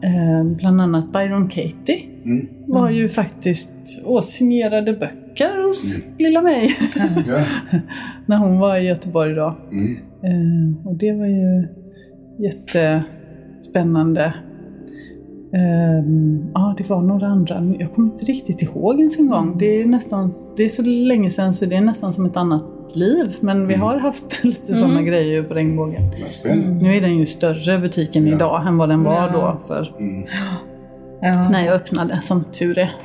Eh, 0.05 0.43
bland 0.57 0.81
annat 0.81 1.13
Byron 1.13 1.47
Katie 1.47 1.99
var 2.67 2.89
ju 2.89 3.09
faktiskt 3.09 3.73
och 4.05 4.23
signerade 4.23 4.93
böcker 4.93 5.67
hos 5.67 5.95
lilla 6.19 6.41
mig 6.41 6.77
Ja. 7.27 7.39
när 8.25 8.37
hon 8.37 8.59
var 8.59 8.77
i 8.77 8.85
Göteborg 8.87 9.33
då. 9.33 9.55
Mm. 9.71 9.97
Eh, 10.23 10.87
och 10.87 10.95
det 10.95 11.11
var 11.11 11.25
ju 11.25 11.67
jättespännande. 12.39 14.33
Ehm, 15.53 16.45
Ja, 16.53 16.75
det 16.77 16.89
var 16.89 17.01
några 17.01 17.27
andra. 17.27 17.75
Jag 17.79 17.93
kommer 17.93 18.11
inte 18.11 18.25
riktigt 18.25 18.61
ihåg 18.61 18.99
ens 18.99 19.19
en 19.19 19.27
gång. 19.27 19.57
Det 19.57 19.81
är, 19.81 19.85
nästan, 19.85 20.31
det 20.57 20.63
är 20.63 20.69
så 20.69 20.81
länge 20.83 21.29
sedan 21.31 21.53
så 21.53 21.65
det 21.65 21.75
är 21.75 21.81
nästan 21.81 22.13
som 22.13 22.25
ett 22.25 22.37
annat 22.37 22.63
liv. 22.95 23.35
Men 23.39 23.67
vi 23.67 23.73
har 23.75 23.97
haft 23.97 24.43
lite 24.43 24.73
sådana 24.73 25.01
grejer 25.01 25.43
på 25.43 25.53
regnbågen. 25.53 26.01
Nu 26.81 26.97
är 26.97 27.01
den 27.01 27.17
ju 27.17 27.25
större 27.25 27.79
butiken 27.79 28.27
idag 28.27 28.67
än 28.67 28.77
vad 28.77 28.89
den 28.89 29.03
var 29.03 29.29
då 29.29 29.59
för 29.67 29.93
Ja. 31.21 31.49
när 31.49 31.65
jag 31.65 31.75
öppnade, 31.75 32.21
som 32.21 32.43
tur 32.43 32.77
är. 32.79 32.91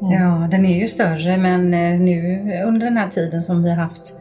Ja, 0.00 0.48
den 0.50 0.66
är 0.66 0.80
ju 0.80 0.86
större 0.86 1.36
men 1.36 1.74
eh, 1.74 2.00
nu 2.00 2.40
under 2.66 2.86
den 2.86 2.96
här 2.96 3.08
tiden 3.08 3.42
som 3.42 3.62
vi 3.62 3.70
har 3.70 3.76
haft 3.76 4.16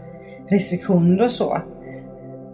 restriktioner 0.49 1.21
och 1.23 1.31
så. 1.31 1.61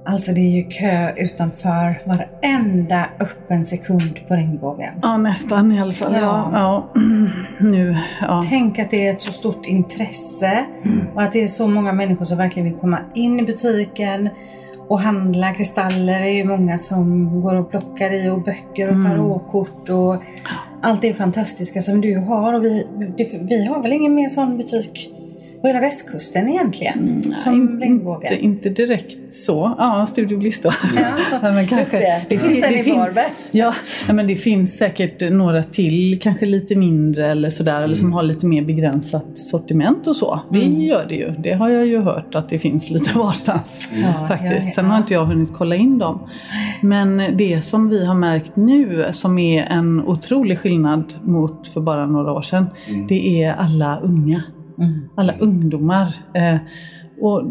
Alltså 0.10 0.32
det 0.32 0.42
är 0.42 0.52
ju 0.52 0.64
kö 0.64 1.14
utanför 1.18 2.02
varenda 2.06 3.06
öppen 3.20 3.66
sekund 3.66 4.20
på 4.28 4.34
regnbågen. 4.34 4.94
Ja, 5.02 5.18
nästan 5.18 5.72
i 5.72 5.82
alla 5.82 5.94
fall. 5.94 6.14
Ja. 6.14 6.50
Ja. 6.54 6.90
Nu, 7.60 7.98
ja. 8.22 8.46
Tänk 8.50 8.80
att 8.80 8.92
det 8.92 9.08
är 9.08 9.12
ett 9.12 9.22
så 9.22 9.32
stort 9.32 9.66
intresse 9.66 10.66
och 11.16 11.22
att 11.22 11.34
det 11.34 11.44
är 11.44 11.48
så 11.48 11.68
många 11.68 11.94
människor 11.94 12.26
som 12.26 12.38
verkligen 12.38 12.70
vill 12.70 12.80
komma 12.80 13.00
in 13.16 13.40
i 13.40 13.44
butiken 13.44 14.30
och 14.88 15.00
handla 15.00 15.54
kristaller. 15.54 16.20
Det 16.20 16.28
är 16.28 16.34
ju 16.34 16.44
många 16.44 16.78
som 16.78 17.42
går 17.42 17.56
och 17.56 17.70
plockar 17.70 18.14
i 18.14 18.30
och 18.30 18.42
böcker 18.42 18.90
och 18.90 19.06
tarotkort 19.06 19.90
och 19.90 20.24
allt 20.82 21.02
det 21.02 21.14
fantastiska 21.14 21.82
som 21.82 22.02
du 22.02 22.20
har. 22.20 22.54
Och 22.54 22.64
vi, 22.64 22.88
vi 23.42 23.66
har 23.66 23.82
väl 23.84 23.94
ingen 23.94 24.16
mer 24.16 24.30
sån 24.30 24.58
butik 24.58 25.19
på 25.62 25.68
hela 25.68 25.80
västkusten 25.80 26.50
egentligen. 26.50 27.24
som 27.38 27.54
In- 27.54 27.80
regnbågar. 27.82 28.32
Inte, 28.32 28.46
inte 28.46 28.70
direkt 28.70 29.34
så. 29.34 29.76
Ja, 29.78 30.06
Studio 30.10 30.38
Bliss 30.38 30.62
då. 30.62 30.74
Ja, 30.96 31.40
men 31.50 31.56
det. 31.56 32.26
Det 32.30 32.38
finns 32.84 33.18
ja, 33.52 33.74
men 34.14 34.28
det 34.28 34.36
finns 34.36 34.78
säkert 34.78 35.32
några 35.32 35.64
till, 35.64 36.20
kanske 36.22 36.46
lite 36.46 36.76
mindre 36.76 37.28
eller 37.32 37.50
sådär, 37.50 37.76
eller 37.76 37.86
Mm. 37.86 37.96
som 37.96 38.14
har 38.14 38.24
lite 38.24 38.46
mer 38.46 38.62
begränsat 38.62 39.26
sortiment 39.38 40.08
och 40.08 40.16
så. 40.16 40.40
Det 40.52 40.60
gör 40.60 41.06
det 41.10 41.16
ju. 41.16 41.32
Det 41.32 41.54
har 41.54 41.70
jag 41.70 41.86
ju 41.88 42.00
hört 42.02 42.36
att 42.36 42.50
det 42.50 42.60
finns 42.60 42.90
lite 42.92 43.12
varstans 43.18 43.88
Ja, 44.04 44.28
faktiskt. 44.28 44.66
ja. 44.68 44.72
Sen 44.76 44.86
har 44.86 44.98
inte 44.98 45.14
jag 45.14 45.26
hunnit 45.26 45.54
kolla 45.54 45.76
in 45.76 45.98
dem. 45.98 46.30
Men 46.82 47.22
det 47.38 47.66
som 47.66 47.90
vi 47.90 48.06
har 48.06 48.16
märkt 48.16 48.56
nu, 48.56 49.06
som 49.12 49.40
är 49.40 49.64
en 49.64 50.02
otrolig 50.06 50.60
skillnad 50.60 51.14
mot 51.24 51.68
för 51.68 51.82
bara 51.82 52.06
några 52.06 52.32
år 52.34 52.42
sedan, 52.42 52.66
det 53.10 53.44
är 53.44 53.52
alla 53.54 54.00
unga. 54.00 54.44
Alla 55.16 55.34
ungdomar. 55.40 56.16
Eh, 56.34 56.58
och 57.22 57.44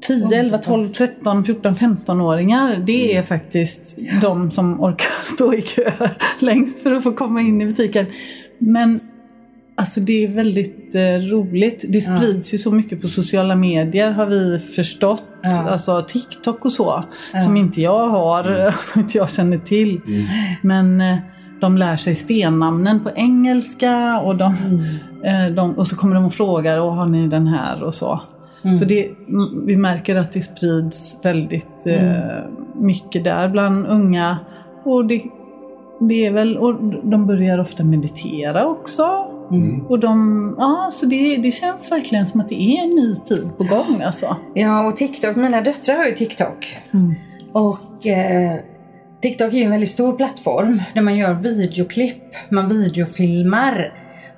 10, 0.00 0.38
11, 0.38 0.58
12, 0.58 0.88
13, 0.88 1.44
14, 1.44 1.74
15-åringar. 1.74 2.82
Det 2.86 3.16
är 3.16 3.22
faktiskt 3.22 3.98
de 4.22 4.50
som 4.50 4.80
orkar 4.80 5.22
stå 5.34 5.54
i 5.54 5.62
kö 5.62 5.92
längst 6.38 6.82
för 6.82 6.92
att 6.92 7.02
få 7.02 7.12
komma 7.12 7.40
in 7.40 7.60
i 7.60 7.66
butiken. 7.66 8.06
Men 8.58 9.00
alltså 9.76 10.00
det 10.00 10.24
är 10.24 10.28
väldigt 10.28 10.94
eh, 10.94 11.02
roligt. 11.02 11.84
Det 11.88 12.00
sprids 12.00 12.54
ju 12.54 12.58
så 12.58 12.72
mycket 12.72 13.02
på 13.02 13.08
sociala 13.08 13.54
medier 13.54 14.10
har 14.10 14.26
vi 14.26 14.58
förstått. 14.58 15.28
Ja. 15.42 15.70
Alltså 15.70 16.02
TikTok 16.08 16.64
och 16.64 16.72
så. 16.72 17.04
Som 17.44 17.56
inte 17.56 17.80
jag 17.80 18.08
har, 18.08 18.74
som 18.92 19.00
inte 19.00 19.18
jag 19.18 19.30
känner 19.30 19.58
till. 19.58 20.00
Men 20.62 21.00
eh, 21.00 21.16
de 21.60 21.76
lär 21.76 21.96
sig 21.96 22.14
stennamnen 22.14 23.00
på 23.00 23.10
engelska 23.14 24.20
och, 24.20 24.36
de, 24.36 24.54
eh, 25.24 25.54
de, 25.54 25.78
och 25.78 25.86
så 25.86 25.96
kommer 25.96 26.14
de 26.14 26.24
och 26.24 26.34
frågar, 26.34 26.80
och 26.80 26.92
har 26.92 27.06
ni 27.06 27.28
den 27.28 27.46
här 27.46 27.82
och 27.82 27.94
så. 27.94 28.20
Så 28.78 28.84
det, 28.84 29.10
vi 29.66 29.76
märker 29.76 30.16
att 30.16 30.32
det 30.32 30.40
sprids 30.40 31.16
väldigt 31.22 31.86
eh, 31.86 32.44
mycket 32.74 33.24
där 33.24 33.48
bland 33.48 33.86
unga. 33.86 34.38
Och 34.84 35.06
det, 35.06 35.22
det 36.00 36.26
är 36.26 36.32
väl, 36.32 36.58
och 36.58 36.74
de 37.04 37.26
börjar 37.26 37.58
ofta 37.58 37.84
meditera 37.84 38.66
också. 38.66 39.02
Och 39.88 39.98
de, 39.98 40.54
ja, 40.58 40.90
så 40.92 41.06
det, 41.06 41.36
det 41.36 41.50
känns 41.52 41.92
verkligen 41.92 42.26
som 42.26 42.40
att 42.40 42.48
det 42.48 42.62
är 42.62 42.82
en 42.82 42.90
ny 42.90 43.14
tid 43.16 43.48
på 43.58 43.64
gång 43.64 44.02
alltså. 44.02 44.36
Ja, 44.54 44.86
och 44.86 44.96
TikTok. 44.96 45.36
Mina 45.36 45.60
döttrar 45.60 45.96
har 45.96 46.04
ju 46.04 46.14
TikTok. 46.14 46.78
Och 47.52 48.06
eh, 48.06 48.58
TikTok 49.22 49.52
är 49.52 49.56
ju 49.56 49.64
en 49.64 49.70
väldigt 49.70 49.90
stor 49.90 50.16
plattform 50.16 50.82
där 50.94 51.02
man 51.02 51.16
gör 51.16 51.34
videoklipp, 51.34 52.34
man 52.48 52.68
videofilmar 52.68 53.92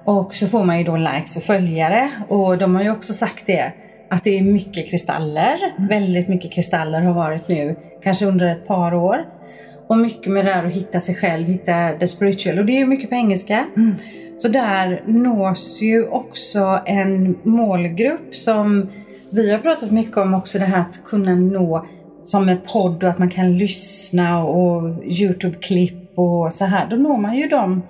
och 0.05 0.35
så 0.35 0.47
får 0.47 0.65
man 0.65 0.79
ju 0.79 0.85
då 0.85 0.97
likes 0.97 1.37
och 1.37 1.43
följare. 1.43 2.11
Och 2.29 2.59
de 2.59 2.75
har 2.75 2.83
ju 2.83 2.91
också 2.91 3.13
sagt 3.13 3.47
det, 3.47 3.73
att 4.11 4.25
det 4.25 4.39
är 4.39 4.43
mycket 4.43 4.91
kristaller. 4.91 5.59
Väldigt 5.89 6.29
mycket 6.29 6.53
kristaller 6.53 7.01
har 7.01 7.13
varit 7.13 7.49
nu, 7.49 7.77
kanske 8.03 8.27
under 8.27 8.47
ett 8.47 8.67
par 8.67 8.95
år. 8.95 9.25
Och 9.89 9.99
mycket 9.99 10.33
med 10.33 10.45
det 10.45 10.53
här 10.53 10.67
att 10.67 10.73
hitta 10.73 11.01
sig 11.01 11.15
själv, 11.15 11.47
hitta 11.47 11.93
the 11.93 12.07
spiritual. 12.07 12.59
Och 12.59 12.67
det 12.67 12.73
är 12.73 12.79
ju 12.79 12.87
mycket 12.87 13.09
på 13.09 13.15
engelska. 13.15 13.67
Så 14.39 14.49
där 14.49 15.03
nås 15.07 15.83
ju 15.83 16.09
också 16.09 16.81
en 16.87 17.39
målgrupp 17.43 18.35
som 18.35 18.91
vi 19.33 19.51
har 19.51 19.59
pratat 19.59 19.91
mycket 19.91 20.17
om 20.17 20.35
också 20.35 20.59
det 20.59 20.65
här 20.65 20.81
att 20.81 21.05
kunna 21.05 21.35
nå 21.35 21.87
som 22.31 22.49
en 22.49 22.59
podd 22.73 23.03
och 23.03 23.09
att 23.11 23.19
man 23.19 23.29
kan 23.29 23.59
lyssna 23.59 24.45
och 24.45 25.05
Youtube-klipp 25.05 26.19
och 26.19 26.53
så 26.53 26.65
här. 26.65 26.87
Då 26.91 26.97
når 26.97 27.17
man 27.19 27.37
ju 27.37 27.49
de 27.49 27.83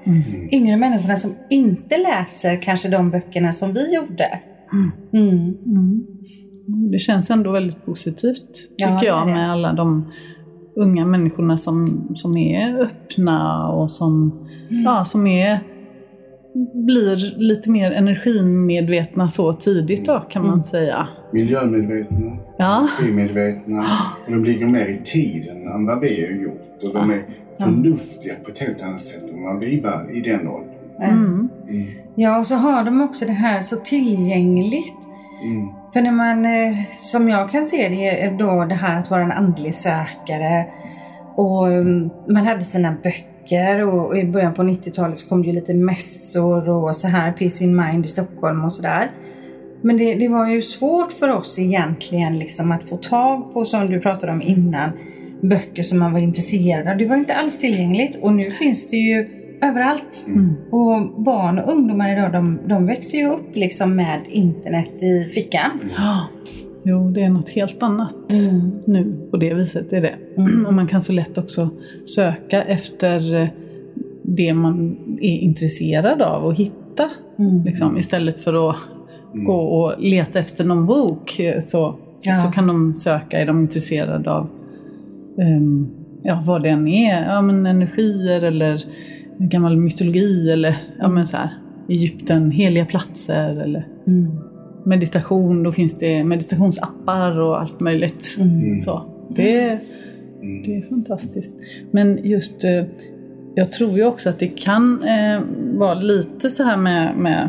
yngre 0.52 0.76
människorna 0.76 1.16
som 1.16 1.30
inte 1.50 1.97
läser 1.97 2.56
kanske 2.56 2.88
de 2.88 3.11
böckerna 3.11 3.52
som 3.52 3.73
vi 3.73 3.94
gjorde. 3.94 4.40
Mm. 5.12 6.04
Det 6.92 6.99
känns 6.99 7.30
ändå 7.30 7.52
väldigt 7.52 7.85
positivt 7.87 8.68
Ja, 8.76 8.87
tycker 8.99 9.12
är 9.12 9.16
jag 9.18 9.28
med 9.28 9.52
alla 9.52 9.73
de 9.73 10.12
unga 10.76 11.04
människorna 11.04 11.59
som, 11.59 12.06
som 12.14 12.37
är 12.37 12.80
öppna 12.80 13.68
och 13.68 13.90
som, 13.90 14.40
Mm. 14.70 14.82
ja, 14.82 15.04
som 15.04 15.26
är, 15.26 15.61
blir 16.75 17.38
lite 17.38 17.71
mer 17.71 17.90
energimedvetna 17.92 19.30
så 19.30 19.52
tidigt 19.52 20.04
då 20.07 20.21
kan 20.30 20.42
Mm. 20.42 20.50
man 20.57 20.64
säga. 20.64 21.09
Miljömedvetna, 21.33 22.37
Ja, 22.57 22.88
energimedvetna 22.99 23.85
och 24.27 24.33
de 24.33 24.44
ligger 24.44 24.66
mer 24.66 24.87
i 24.87 25.01
tiden 25.05 25.57
än 25.75 25.87
vad 25.87 26.01
vi 26.01 26.27
har 26.27 26.42
gjort. 26.42 26.85
Och 26.85 26.92
de 26.94 27.11
är 27.11 27.22
förnuftiga 27.59 28.35
på 28.44 28.51
ett 28.51 28.59
helt 28.59 28.83
annat 28.85 29.01
sätt 29.01 29.33
än 29.33 29.42
vad 29.44 29.59
vi 29.61 29.81
var 29.81 30.16
i 30.16 30.20
den 30.20 30.48
åldern. 30.48 30.70
mm. 31.03 31.48
Ja, 32.14 32.38
och 32.40 32.46
så 32.46 32.55
har 32.55 32.85
de 32.85 33.01
också 33.03 33.25
det 33.25 33.33
här 33.33 33.61
så 33.61 33.77
tillgängligt. 33.77 34.96
Mm. 35.42 35.68
För 35.92 36.03
när 36.03 36.12
man, 36.12 36.44
eh, 36.44 36.77
som 36.98 37.29
jag 37.29 37.51
kan 37.51 37.66
se 37.66 37.88
det, 37.88 38.20
är 38.22 38.38
då 38.38 38.64
det 38.64 38.75
här 38.75 38.98
att 39.01 39.11
vara 39.11 39.22
en 39.22 39.33
andlig 39.33 39.75
sökare. 39.75 40.66
Och 41.37 41.68
mm, 41.72 42.11
man 42.29 42.46
hade 42.46 42.61
sina 42.62 42.92
böcker 43.03 43.39
och 43.85 44.19
i 44.19 44.25
början 44.25 44.55
på 44.55 44.63
90-talet 44.63 45.19
så 45.19 45.29
kom 45.29 45.43
det 45.43 45.49
ju 45.49 45.55
lite 45.55 45.75
mässor 45.75 46.69
och 46.69 46.97
så 46.97 47.09
här, 47.09 47.33
Peace 47.33 47.65
in 47.65 47.77
Mind 47.77 48.05
i 48.05 48.09
Stockholm 48.09 48.65
och 48.65 48.75
sådär. 48.75 49.11
Men 49.83 49.97
det, 49.97 50.15
det 50.15 50.29
var 50.29 50.49
ju 50.49 50.63
svårt 50.63 51.13
för 51.13 51.29
oss 51.29 51.59
egentligen 51.59 52.39
liksom 52.39 52.73
att 52.73 52.85
få 52.85 52.97
tag 52.97 53.53
på, 53.53 53.65
som 53.65 53.87
du 53.87 54.01
pratade 54.01 54.33
om 54.33 54.43
innan, 54.43 54.91
böcker 55.43 55.83
som 55.83 55.99
man 55.99 56.13
var 56.13 56.21
intresserad 56.21 56.89
av. 56.89 56.97
Det 56.97 57.07
var 57.07 57.17
inte 57.17 57.35
alls 57.35 57.59
tillgängligt 57.59 58.19
och 58.23 58.33
nu 58.33 58.51
finns 58.51 58.89
det 58.89 58.97
ju 58.97 59.29
överallt. 59.63 60.27
Och 60.71 61.23
barn 61.23 61.59
och 61.59 61.73
ungdomar 61.73 62.13
idag 62.13 62.33
de, 62.33 62.59
de 62.67 62.87
växer 62.87 63.19
ju 63.19 63.31
upp 63.31 63.57
liksom 63.57 63.97
med 63.97 64.21
internet 64.29 65.03
i 65.03 65.25
fickan. 65.35 65.71
Ja. 65.97 66.29
Jo, 66.83 67.11
det 67.11 67.23
är 67.23 67.29
något 67.29 67.49
helt 67.49 67.83
annat 67.83 68.14
nu 68.85 69.29
på 69.31 69.37
det 69.37 69.55
viset 69.55 69.93
är 69.93 70.01
det. 70.01 70.14
Och 70.66 70.75
man 70.75 70.87
kan 70.87 71.01
så 71.01 71.12
lätt 71.12 71.38
också 71.38 71.69
söka 72.16 72.62
efter 72.62 73.51
det 74.23 74.55
man 74.55 74.97
är 75.21 75.38
intresserad 75.38 76.23
av 76.23 76.45
och 76.45 76.55
hitta. 76.55 77.11
Liksom, 77.64 77.99
istället 77.99 78.40
för 78.40 78.71
att 78.71 78.77
gå 79.33 79.55
och 79.55 79.95
leta 79.99 80.38
efter 80.38 80.64
någon 80.64 80.87
bok 80.87 81.40
så, 81.64 81.97
Ja. 82.23 82.35
så 82.35 82.51
kan 82.51 82.66
de 82.66 82.95
söka, 82.95 83.38
är 83.40 83.47
de 83.47 83.61
intresserade 83.61 84.31
av 84.31 84.49
ehm, 85.38 85.88
ja, 86.23 86.43
vad 86.47 86.62
det 86.62 86.69
än 86.69 86.88
är. 86.88 87.25
Ja, 87.35 87.43
men 87.43 87.66
energier 87.66 88.43
eller 88.43 88.83
gammal 89.38 89.77
mytologi 89.77 90.51
eller 90.53 90.77
ja, 90.99 91.09
men 91.09 91.27
så 91.27 91.37
här, 91.37 91.51
Egypten, 91.88 92.51
heliga 92.51 92.85
platser 92.85 93.61
eller 93.61 93.85
meditation. 94.85 95.62
Då 95.62 95.73
finns 95.73 95.99
det 95.99 96.25
meditationsappar 96.25 97.40
och 97.40 97.61
allt 97.61 97.81
möjligt. 97.81 98.37
Så, 98.85 99.03
det, 99.37 99.79
det 100.64 100.77
är 100.77 100.88
fantastiskt. 100.88 101.55
Men 101.90 102.19
just, 102.25 102.64
eh, 102.64 102.85
jag 103.55 103.73
tror 103.73 103.90
ju 103.90 104.05
också 104.05 104.29
att 104.29 104.38
det 104.38 104.49
kan 104.49 105.03
eh, 105.03 105.40
vara 105.79 105.95
lite 105.95 106.51
så 106.51 106.62
här 106.62 106.77
med, 106.77 107.16
med 107.16 107.49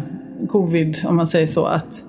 covid, 0.50 0.98
om 1.06 1.16
man 1.16 1.28
säger 1.28 1.48
så. 1.48 1.66
att 1.66 2.04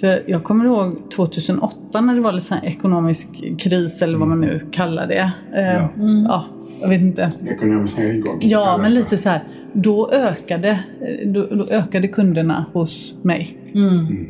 för 0.00 0.22
jag 0.26 0.44
kommer 0.44 0.64
ihåg 0.64 1.10
2008 1.16 2.00
när 2.00 2.14
det 2.14 2.20
var 2.20 2.32
lite 2.32 2.46
sån 2.46 2.58
ekonomisk 2.64 3.28
kris 3.58 4.02
eller 4.02 4.18
vad 4.18 4.28
man 4.28 4.40
nu 4.40 4.60
kallar 4.70 5.06
det. 5.06 5.32
Eh, 5.56 5.74
Ja. 5.74 5.88
ja, 6.28 6.46
jag 6.80 6.88
vet 6.88 7.00
inte. 7.00 7.32
Ekonomisk 7.48 7.98
nedgång. 7.98 8.38
Ja, 8.40 8.78
men 8.82 8.94
lite 8.94 9.18
så 9.18 9.28
här. 9.28 9.42
Då 9.72 10.10
ökade, 10.12 10.80
då, 11.24 11.46
då 11.50 11.66
ökade 11.66 12.08
kunderna 12.08 12.64
hos 12.72 13.18
mig. 13.22 13.58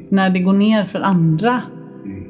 När 0.08 0.30
det 0.30 0.38
går 0.38 0.52
ner 0.52 0.84
för 0.84 1.00
andra. 1.00 1.62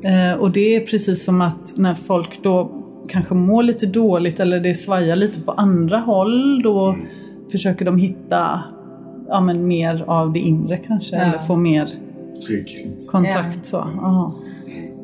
Eh, 0.03 0.41
och 0.41 0.51
det 0.51 0.77
är 0.77 0.81
precis 0.81 1.25
som 1.25 1.41
att 1.41 1.77
när 1.77 1.95
folk 1.95 2.43
då 2.43 2.71
kanske 3.09 3.35
mår 3.35 3.63
lite 3.63 3.87
dåligt 3.87 4.41
eller 4.41 4.61
det 4.61 4.75
svajar 4.75 5.17
lite 5.17 5.41
på 5.41 5.53
andra 5.53 5.99
håll. 5.99 6.63
Då 6.63 6.97
försöker 7.53 7.85
de 7.85 7.99
hitta 7.99 8.63
ja, 9.29 9.41
men 9.41 9.67
mer 9.67 10.05
av 10.07 10.33
det 10.33 10.39
inre 10.39 10.77
kanske. 10.77 11.17
Ja. 11.17 11.23
Eller 11.23 11.39
få 11.39 11.57
mer 11.57 11.89
Trygghet. 12.47 13.07
kontakt. 13.09 13.67
Så. 13.67 13.77
Ja. 13.97 14.35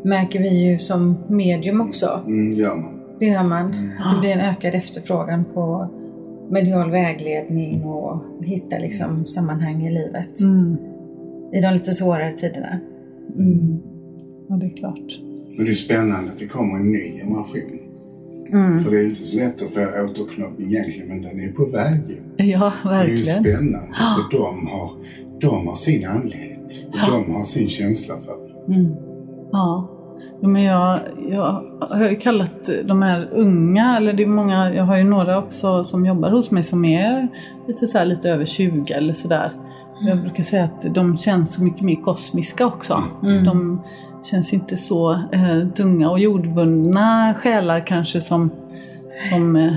Märker 0.03 0.41
vi 0.41 0.71
ju 0.71 0.79
som 0.79 1.17
medium 1.29 1.81
också. 1.81 2.21
Mm, 2.27 2.53
gör 2.53 2.77
man. 2.77 2.94
Det 3.21 3.27
gör 3.27 3.43
man. 3.43 3.71
Det 4.15 4.21
blir 4.21 4.31
en 4.31 4.41
ökad 4.41 4.75
efterfrågan 4.75 5.45
på 5.55 5.89
medial 6.51 6.91
vägledning 6.91 7.85
och 7.85 8.21
hitta 8.45 8.79
liksom 8.79 9.27
sammanhang 9.27 9.87
i 9.87 9.91
livet. 9.91 10.41
Mm. 10.41 10.77
I 11.53 11.61
de 11.61 11.71
lite 11.75 11.93
svårare 11.93 12.33
tiderna. 12.33 12.81
Mm. 13.39 13.79
ja, 14.49 14.55
det 14.57 14.67
är 14.67 14.77
klart. 14.77 15.21
Men 15.57 15.65
det 15.65 15.71
är 15.73 15.75
spännande 15.75 16.31
att 16.31 16.39
det 16.39 16.47
kommer 16.47 16.77
en 16.77 16.93
ny 16.93 17.19
generation. 17.19 17.81
För 18.85 18.91
det 18.91 18.99
är 19.01 19.05
inte 19.05 19.15
så 19.15 19.37
lätt 19.37 19.63
att 19.63 19.71
få 19.71 19.81
återknoppning 19.81 20.67
egentligen, 20.67 21.09
men 21.09 21.23
den 21.23 21.41
är 21.41 21.53
på 21.53 21.65
väg. 21.65 22.23
Ja, 22.37 22.73
Det 22.85 22.89
är 22.91 23.05
ju 23.05 23.11
verkligen. 23.17 23.43
spännande, 23.43 23.89
för 23.97 24.39
de 24.39 24.67
har, 24.67 24.91
de 25.41 25.67
har 25.69 25.75
sin 25.75 26.07
andlighet. 26.07 26.87
Och 26.89 27.11
de 27.13 27.35
har 27.35 27.45
sin 27.45 27.69
känsla 27.69 28.15
för 28.17 28.33
det. 28.33 28.75
Ja. 28.75 28.97
Ja, 29.53 29.94
Men 30.49 30.63
jag, 30.63 31.01
jag 31.29 31.65
har 31.81 32.09
ju 32.09 32.17
kallat 32.17 32.71
de 32.85 33.03
här 33.03 33.29
unga, 33.33 33.97
eller 33.97 34.13
det 34.13 34.23
är 34.23 34.27
många, 34.27 34.75
jag 34.75 34.85
har 34.85 34.97
ju 34.97 35.05
några 35.05 35.39
också 35.39 35.85
som 35.85 36.07
jobbar 36.07 36.31
hos 36.31 36.51
mig 36.51 36.63
som 36.63 36.85
är 36.85 37.29
lite 37.69 37.87
så 37.87 37.99
här, 37.99 38.05
lite 38.05 38.31
över 38.31 38.45
20 38.45 38.93
eller 38.93 39.15
sådär. 39.15 39.53
Jag 40.01 40.21
brukar 40.21 40.45
säga 40.45 40.65
att 40.65 40.95
de 40.95 41.17
känns 41.17 41.55
så 41.55 41.63
mycket 41.63 41.83
mer 41.83 41.97
kosmiska 41.97 42.67
också. 42.67 43.03
De 43.45 43.83
känns 44.31 44.53
inte 44.53 44.77
så 44.77 45.13
eh, 45.13 45.69
tunga 45.77 46.11
och 46.11 46.19
jordbundna 46.19 47.35
själar 47.35 47.87
kanske 47.87 48.21
som, 48.21 48.51
som 49.31 49.57
eh, 49.57 49.75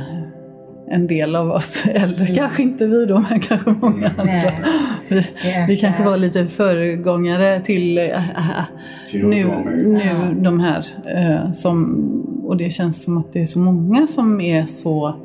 en 0.92 1.08
del 1.08 1.36
av 1.36 1.52
oss 1.52 1.86
äldre. 1.94 2.28
Kanske 2.28 2.64
inte 2.64 2.88
vi 2.88 3.06
då, 3.06 3.26
men 3.30 3.40
kanske 3.40 3.76
många 3.82 4.08
andra. 4.08 4.24
Nej. 4.26 4.60
Vi, 5.08 5.16
Det 5.16 5.66
vi 5.68 5.78
kanske 5.78 6.04
var 6.04 6.18
lite 6.18 6.46
föregångare 6.46 7.60
till 7.60 7.98
äh, 7.98 8.50
äh, 8.50 8.64
Till 9.12 9.28
nu, 9.28 9.46
nu 9.76 10.36
de 10.44 10.60
här. 10.60 10.86
Eh, 11.06 11.52
som, 11.52 12.02
och 12.44 12.58
det 12.58 12.70
känns 12.70 13.04
som 13.04 13.18
att 13.18 13.34
det 13.34 13.42
är 13.42 13.46
så 13.46 13.60
många 13.60 14.08
som 14.08 14.42
är 14.42 14.66
så 14.66 15.16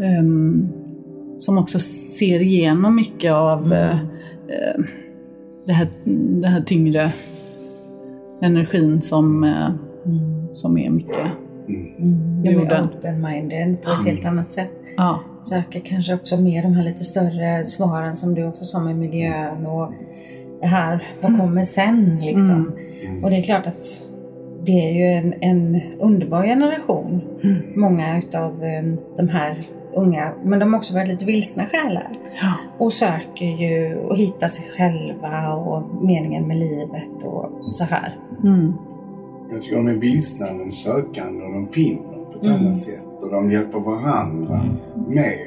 ehm, 0.00 0.68
som 1.36 1.58
också 1.58 1.78
ser 2.18 2.42
igenom 2.42 2.96
mycket 2.96 3.32
av 3.32 3.72
eh, 3.72 3.96
det, 5.66 5.72
här, 5.72 5.88
det 6.40 6.48
här 6.48 6.60
tyngre 6.60 7.12
energin 8.42 9.02
som, 9.02 9.44
eh, 9.44 9.70
som 10.52 10.78
är 10.78 10.90
mycket. 10.90 11.26
De 12.42 12.48
är 12.48 12.82
open-minded 12.82 13.76
på 13.76 13.90
ett 13.90 14.06
helt 14.06 14.24
annat 14.24 14.52
sätt. 14.52 14.70
Ja, 14.96 15.20
Söker 15.44 15.80
kanske 15.80 16.14
också 16.14 16.36
mer 16.36 16.62
de 16.62 16.74
här 16.74 16.82
lite 16.84 17.04
större 17.04 17.64
svaren 17.64 18.16
som 18.16 18.34
du 18.34 18.46
också 18.46 18.64
sa 18.64 18.80
med 18.80 18.96
miljön 18.96 19.66
och 19.66 19.92
det 20.60 20.66
här, 20.66 21.02
vad 21.20 21.38
kommer 21.38 21.64
sen 21.64 22.20
liksom? 22.22 22.72
Och 23.22 23.30
det 23.30 23.36
är 23.36 23.42
klart 23.42 23.66
att 23.66 24.02
det 24.64 24.72
är 24.72 24.92
ju 24.92 25.04
en, 25.04 25.34
en 25.40 25.80
underbar 26.00 26.42
generation. 26.42 27.22
Många 27.76 28.18
utav 28.18 28.64
eh, 28.64 28.82
de 29.16 29.28
här 29.28 29.62
unga, 29.94 30.32
men 30.44 30.58
de 30.58 30.72
har 30.72 30.80
också 30.80 30.94
varit 30.94 31.08
lite 31.08 31.24
vilsna 31.24 31.66
själar. 31.66 32.08
ja. 32.42 32.54
Och 32.78 32.92
söker 32.92 33.44
ju 33.44 33.96
och 33.96 34.16
hittar 34.16 34.48
sig 34.48 34.64
själva 34.76 35.54
och 35.54 36.04
meningen 36.04 36.48
med 36.48 36.56
livet 36.56 37.24
och 37.24 37.72
så 37.72 37.84
här. 37.84 38.18
Mm. 38.44 38.72
Jag 39.50 39.62
tycker 39.62 39.76
de 39.76 39.88
är 39.88 40.00
vilsna 40.00 40.46
men 40.52 40.70
sökande 40.70 41.44
och 41.44 41.52
de 41.52 41.66
finner 41.66 42.11
ett 42.42 42.60
annat 42.60 42.78
sätt. 42.78 43.06
Och 43.20 43.30
de 43.30 43.50
hjälper 43.50 43.78
varandra 43.80 44.60
mer 45.08 45.38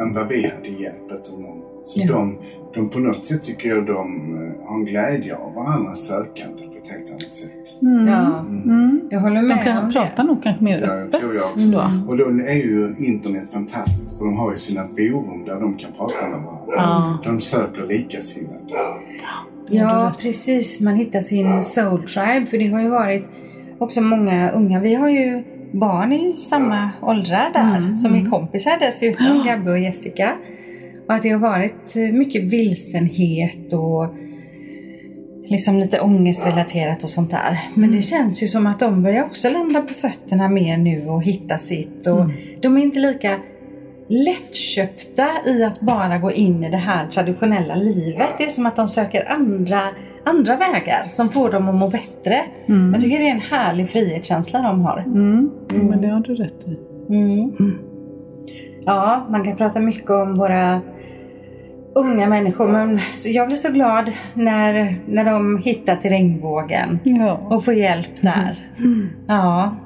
än 0.00 0.14
vad 0.14 0.28
vi 0.28 0.42
hade 0.48 0.68
hjälpt 0.68 1.24
som 1.26 1.42
någon. 1.42 1.60
Så 1.84 2.00
Ja. 2.02 2.12
de, 2.12 2.38
de 2.74 2.88
på 2.88 2.98
något 2.98 3.24
sätt 3.24 3.42
tycker 3.44 3.68
jag 3.68 3.86
de 3.86 3.96
eh, 4.34 4.68
har 4.68 4.76
en 4.76 4.84
glädje 4.84 5.36
av 5.36 5.54
varandras 5.54 5.98
sökande 6.06 6.62
på 6.62 6.76
ett 6.82 6.88
helt 6.88 7.10
annat 7.10 7.30
sätt. 7.30 7.82
Mm. 7.82 8.06
Ja, 8.06 8.38
Mm. 8.38 9.00
jag 9.10 9.20
håller 9.20 9.36
De 9.42 9.48
med 9.48 9.64
kan 9.64 9.84
om 9.84 9.92
prata 9.92 10.22
det. 10.22 10.28
nog 10.28 10.42
kanske 10.42 10.64
mer 10.64 10.80
Ja, 10.80 10.86
öppet 10.92 11.20
tror 11.20 11.34
jag 11.34 11.42
också. 11.42 11.58
då. 11.60 11.84
Och 12.08 12.16
då 12.16 12.24
är 12.24 12.54
ju 12.54 12.94
internet 12.98 13.44
fantastiskt 13.52 14.18
för 14.18 14.24
de 14.24 14.36
har 14.36 14.52
ju 14.52 14.58
sina 14.58 14.82
forum 14.84 15.44
där 15.46 15.60
de 15.60 15.74
kan 15.76 15.92
prata 15.92 16.28
med 16.30 16.40
varandra. 16.40 16.74
Ja. 16.76 17.18
De 17.24 17.40
söker 17.40 17.86
likasinnade. 17.86 18.58
Ja, 19.70 20.12
precis. 20.20 20.80
Man 20.80 20.94
hittar 20.94 21.20
sin 21.20 21.62
soul 21.62 22.02
tribe. 22.02 22.46
För 22.50 22.58
det 22.58 22.66
har 22.68 22.80
ju 22.82 22.88
varit 22.88 23.24
också 23.78 24.00
många 24.00 24.50
unga. 24.50 24.80
Vi 24.80 24.94
har 24.94 25.08
ju 25.08 25.42
barn 25.72 26.12
i 26.12 26.32
samma 26.32 26.90
åldrar 27.02 27.50
där 27.52 27.96
som 27.96 28.14
är 28.14 28.30
kompisar 28.30 28.76
dessutom, 28.80 29.44
Gabbe 29.46 29.70
och 29.70 29.78
Jessica. 29.78 30.36
Och 31.08 31.14
att 31.14 31.22
det 31.22 31.28
har 31.28 31.38
varit 31.38 31.94
mycket 32.12 32.42
vilsenhet 32.42 33.72
och 33.72 34.14
liksom 35.46 35.78
lite 35.78 36.00
ångestrelaterat 36.00 37.04
och 37.04 37.10
sånt 37.10 37.30
där. 37.30 37.60
Men 37.74 37.92
det 37.92 38.02
känns 38.02 38.42
ju 38.42 38.48
som 38.48 38.66
att 38.66 38.80
de 38.80 39.02
börjar 39.02 39.24
också 39.24 39.50
landa 39.50 39.82
på 39.82 39.94
fötterna 39.94 40.48
mer 40.48 40.76
nu 40.76 41.08
och 41.08 41.22
hitta 41.22 41.58
sitt. 41.58 42.06
Och 42.06 42.26
De 42.60 42.76
är 42.76 42.82
inte 42.82 42.98
lika 42.98 43.38
lättköpta 44.10 45.28
i 45.46 45.64
att 45.64 45.80
bara 45.80 46.18
gå 46.18 46.32
in 46.32 46.64
i 46.64 46.70
det 46.70 46.76
här 46.76 47.06
traditionella 47.06 47.74
livet. 47.74 48.28
Det 48.38 48.44
är 48.44 48.48
som 48.48 48.66
att 48.66 48.76
de 48.76 48.88
söker 48.88 49.30
andra, 49.30 49.80
andra 50.24 50.56
vägar 50.56 51.06
som 51.08 51.28
får 51.28 51.50
dem 51.50 51.68
att 51.68 51.74
må 51.74 51.88
bättre. 51.88 52.40
Jag 52.92 53.00
tycker 53.00 53.18
det 53.18 53.28
är 53.28 53.34
en 53.34 53.40
härlig 53.40 53.90
frihetskänsla 53.90 54.62
de 54.62 54.80
har. 54.80 54.98
Mm. 54.98 55.50
Mm. 55.72 55.86
Men 55.86 56.00
det 56.00 56.08
har 56.08 56.20
du 56.20 56.34
rätt 56.34 56.68
i. 56.68 56.78
Mm. 57.14 57.52
Ja, 58.86 59.26
man 59.30 59.44
kan 59.44 59.56
prata 59.56 59.80
mycket 59.80 60.10
om 60.10 60.38
våra 60.38 60.80
unga 61.94 62.26
människor 62.26 62.68
men 62.68 63.00
jag 63.24 63.46
blir 63.46 63.56
så 63.56 63.72
glad 63.72 64.12
när, 64.34 64.96
när 65.06 65.24
de 65.24 65.58
hittar 65.58 65.96
till 65.96 66.10
regnbågen 66.10 66.98
Ja. 67.04 67.32
och 67.50 67.64
får 67.64 67.74
hjälp 67.74 68.22
där. 68.22 68.70
Ja. 69.28 69.76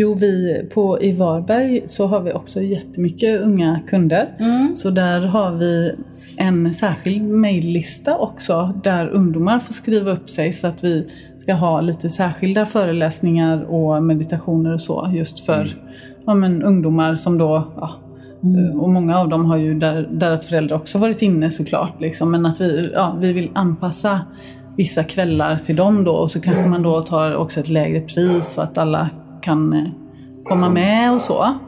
Jo, 0.00 0.14
vi 0.14 0.62
på, 0.74 1.02
i 1.02 1.12
Varberg 1.12 1.82
så 1.86 2.06
har 2.06 2.20
vi 2.20 2.32
också 2.32 2.62
jättemycket 2.62 3.40
unga 3.40 3.80
kunder. 3.86 4.36
Mm. 4.38 4.76
Så 4.76 4.90
där 4.90 5.20
har 5.20 5.52
vi 5.52 5.94
en 6.36 6.74
särskild 6.74 7.22
mejllista 7.22 8.18
också 8.18 8.80
där 8.84 9.08
ungdomar 9.08 9.58
får 9.58 9.74
skriva 9.74 10.10
upp 10.10 10.30
sig 10.30 10.52
så 10.52 10.66
att 10.66 10.84
vi 10.84 11.06
ska 11.38 11.54
ha 11.54 11.80
lite 11.80 12.10
särskilda 12.10 12.66
föreläsningar 12.66 13.64
och 13.64 14.02
meditationer 14.02 14.74
och 14.74 14.80
så 14.80 15.10
just 15.14 15.40
för 15.46 15.76
ja, 16.26 16.34
men, 16.34 16.62
ungdomar 16.62 17.16
som 17.16 17.38
då 17.38 17.72
ja, 17.76 17.90
och 18.80 18.88
många 18.90 19.18
av 19.18 19.28
dem 19.28 19.44
har 19.44 19.56
ju 19.56 19.78
där, 19.78 20.08
deras 20.12 20.46
föräldrar 20.46 20.76
också 20.76 20.98
varit 20.98 21.22
inne 21.22 21.50
såklart. 21.50 22.00
Liksom, 22.00 22.30
men 22.30 22.46
att 22.46 22.60
vi, 22.60 22.90
ja, 22.94 23.16
vi 23.20 23.32
vill 23.32 23.50
anpassa 23.54 24.20
vissa 24.76 25.04
kvällar 25.04 25.56
till 25.56 25.76
dem 25.76 26.04
då 26.04 26.12
och 26.12 26.30
så 26.30 26.40
kanske 26.40 26.68
man 26.68 26.82
då 26.82 27.00
tar 27.00 27.36
också 27.36 27.60
ett 27.60 27.68
lägre 27.68 28.00
pris 28.00 28.54
så 28.54 28.60
att 28.62 28.78
alla 28.78 29.10
kan 29.40 29.72
eh, 29.72 29.90
komma 30.44 30.68
med 30.68 31.12
och 31.12 31.22
så. 31.22 31.58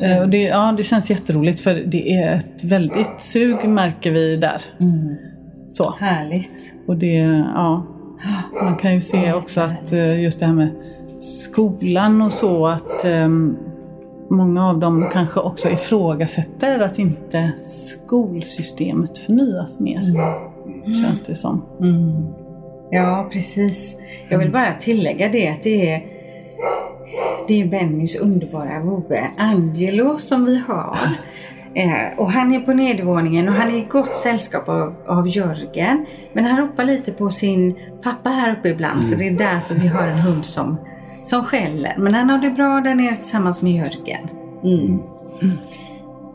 Eh, 0.00 0.22
och 0.22 0.28
det, 0.28 0.42
ja, 0.42 0.74
det 0.76 0.82
känns 0.82 1.10
jätteroligt 1.10 1.60
för 1.60 1.74
det 1.74 2.12
är 2.12 2.34
ett 2.34 2.64
väldigt 2.64 3.20
sug 3.20 3.68
märker 3.68 4.10
vi 4.10 4.36
där. 4.36 4.62
Så. 5.68 5.94
Härligt. 5.98 6.72
Och 6.86 6.96
det, 6.96 7.44
ja. 7.54 7.86
Man 8.62 8.76
kan 8.76 8.94
ju 8.94 9.00
se 9.00 9.32
också 9.32 9.60
att 9.60 9.92
eh, 9.92 10.22
just 10.22 10.40
det 10.40 10.46
här 10.46 10.52
med 10.52 10.70
skolan 11.20 12.22
och 12.22 12.32
så 12.32 12.66
att 12.66 13.04
ehm, 13.04 13.56
många 14.30 14.68
av 14.68 14.78
dem 14.78 15.06
kanske 15.12 15.40
också 15.40 15.70
ifrågasätter 15.70 16.80
att 16.80 16.98
inte 16.98 17.52
skolsystemet 17.64 19.18
förnyas 19.18 19.80
mer. 19.80 20.02
Känns 21.02 21.20
det 21.20 21.34
som. 21.34 21.62
Ja, 22.90 23.28
precis. 23.32 23.96
Jag 24.28 24.38
vill 24.38 24.52
bara 24.52 24.74
tillägga 24.80 25.28
det 25.28 25.48
att 25.48 25.62
det 25.62 25.90
är 25.90 26.02
det 27.48 27.62
är 27.62 27.66
Bennys 27.66 28.16
underbara 28.16 28.80
vovve 28.80 29.30
Angelo 29.36 30.18
som 30.18 30.44
vi 30.44 30.58
har. 30.58 30.98
Eh, 31.74 32.18
och 32.18 32.30
han 32.30 32.52
är 32.54 32.60
på 32.60 32.72
nedervåningen 32.72 33.48
och 33.48 33.54
han 33.54 33.70
är 33.70 33.76
i 33.76 33.86
gott 33.90 34.14
sällskap 34.14 34.68
av, 34.68 34.94
av 35.06 35.28
Jörgen. 35.28 36.06
Men 36.32 36.44
han 36.44 36.58
ropar 36.58 36.84
lite 36.84 37.12
på 37.12 37.30
sin 37.30 37.74
pappa 38.02 38.30
här 38.30 38.52
uppe 38.52 38.68
ibland 38.68 39.06
så 39.06 39.14
det 39.14 39.28
är 39.28 39.32
därför 39.38 39.74
vi 39.74 39.88
har 39.88 40.06
en 40.06 40.18
hund 40.18 40.46
som, 40.46 40.76
som 41.24 41.44
skäller. 41.44 41.94
Men 41.98 42.14
han 42.14 42.30
har 42.30 42.38
det 42.38 42.50
bra 42.50 42.80
där 42.80 42.94
nere 42.94 43.16
tillsammans 43.16 43.62
med 43.62 43.72
Jörgen. 43.72 44.28
Mm. 44.64 44.98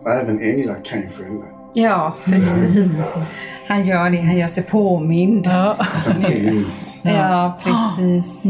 Och 0.03 0.11
även 0.11 0.39
änglar 0.39 0.77
kan 0.83 1.01
ju 1.01 1.07
skälla. 1.07 1.45
Ja, 1.73 2.15
precis. 2.25 3.03
Han 3.67 3.83
gör 3.83 4.09
det, 4.09 4.21
han 4.21 4.37
gör 4.37 4.47
sig 4.47 4.63
påmind. 4.63 5.45
Ja. 5.45 5.75
Det 6.19 6.27
finns. 6.27 6.99
Ja, 7.03 7.59
precis. 7.63 8.43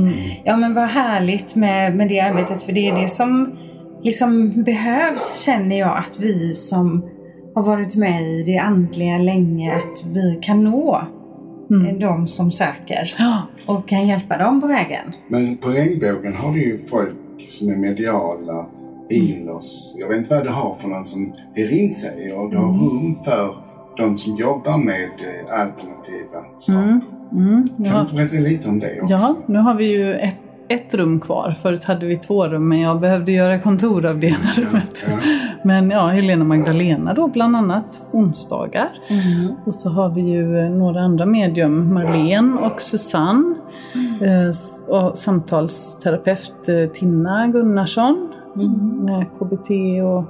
Ja, 0.44 0.58
men 0.58 0.74
vad 0.74 0.88
härligt 0.88 1.56
med, 1.56 1.96
med 1.96 2.10
det 2.10 2.20
arbetet. 2.20 2.64
För 2.64 2.72
det 2.72 2.90
är 2.90 3.02
det 3.02 3.08
som 3.08 3.58
liksom 4.04 4.64
behövs, 4.64 5.42
känner 5.46 5.80
jag, 5.80 5.98
att 5.98 6.20
vi 6.20 6.54
som 6.54 7.06
har 7.56 7.64
varit 7.64 7.96
med 7.96 8.24
i 8.24 8.44
det 8.44 8.58
andliga 8.58 9.18
länge, 9.18 9.76
att 9.76 10.06
vi 10.06 10.40
kan 10.42 10.64
nå 10.64 11.02
de 12.00 12.28
som 12.28 12.52
söker 12.52 13.16
och 13.66 13.88
kan 13.88 14.08
hjälpa 14.08 14.38
dem 14.38 14.62
på 14.62 14.68
vägen. 14.68 15.14
Men 15.28 15.58
på 15.58 15.70
regnbågen 15.70 16.34
har 16.34 16.54
du 16.54 16.66
ju 16.66 16.78
folk 16.78 17.16
som 17.48 17.70
är 17.70 17.76
mediala, 17.76 18.66
healers. 19.10 19.96
Jag 20.00 20.08
vet 20.08 20.18
inte 20.18 20.36
vad 20.36 20.44
du 20.44 20.50
har 20.50 20.74
för 20.74 20.88
någon 20.88 21.06
som 21.06 21.34
hyr 21.54 21.72
in 21.72 21.92
sig 21.92 22.34
och 22.34 22.52
du 22.52 22.58
har 22.58 22.68
rum 22.68 23.16
för 23.26 23.65
de 23.98 24.18
som 24.18 24.36
jobbar 24.36 24.78
med 24.78 25.04
eh, 25.04 25.60
alternativa 25.62 26.40
saker. 26.60 26.80
Mm, 27.32 27.68
Kan 27.78 27.86
ja. 27.86 27.94
du 27.94 28.00
inte 28.02 28.16
berätta 28.16 28.36
lite 28.36 28.70
om 28.70 28.80
det 28.80 29.02
också? 29.02 29.14
ja, 29.14 29.36
nu 29.46 29.60
har 29.60 29.74
vi 29.76 29.86
ju 29.98 30.14
ett, 30.14 30.38
ett 30.68 30.94
rum 30.94 31.20
kvar. 31.20 31.56
Förut 31.62 31.84
hade 31.84 32.06
vi 32.06 32.18
två 32.18 32.48
rum 32.48 32.68
men 32.70 32.80
jag 32.82 33.00
behövde 33.00 33.32
göra 33.32 33.60
kontor 33.60 34.06
av 34.06 34.20
det 34.20 34.28
ena 34.28 34.52
rummet. 34.58 35.04
Ja. 35.08 35.18
Men 35.64 35.90
ja, 35.90 36.08
Helena 36.08 36.44
Magdalena 36.46 37.14
då 37.14 37.28
bland 37.28 37.56
annat 37.56 38.02
onsdagar. 38.12 38.88
Och 39.66 39.76
så 39.76 39.90
har 39.90 40.10
vi 40.10 40.22
ju 40.22 40.60
eh, 40.60 40.70
några 40.70 41.02
andra 41.02 41.26
medium, 41.26 41.94
Marlene 41.94 42.58
och 42.62 42.82
Susanne. 42.82 43.56
Eh, 44.22 44.48
s- 44.50 44.84
Och 44.88 45.18
samtalsterapeut 45.18 46.70
eh, 46.70 46.90
Tina 46.94 47.48
Gunnarsson 47.48 48.34
med 49.06 49.26
KBT 49.40 49.70
och 50.04 50.24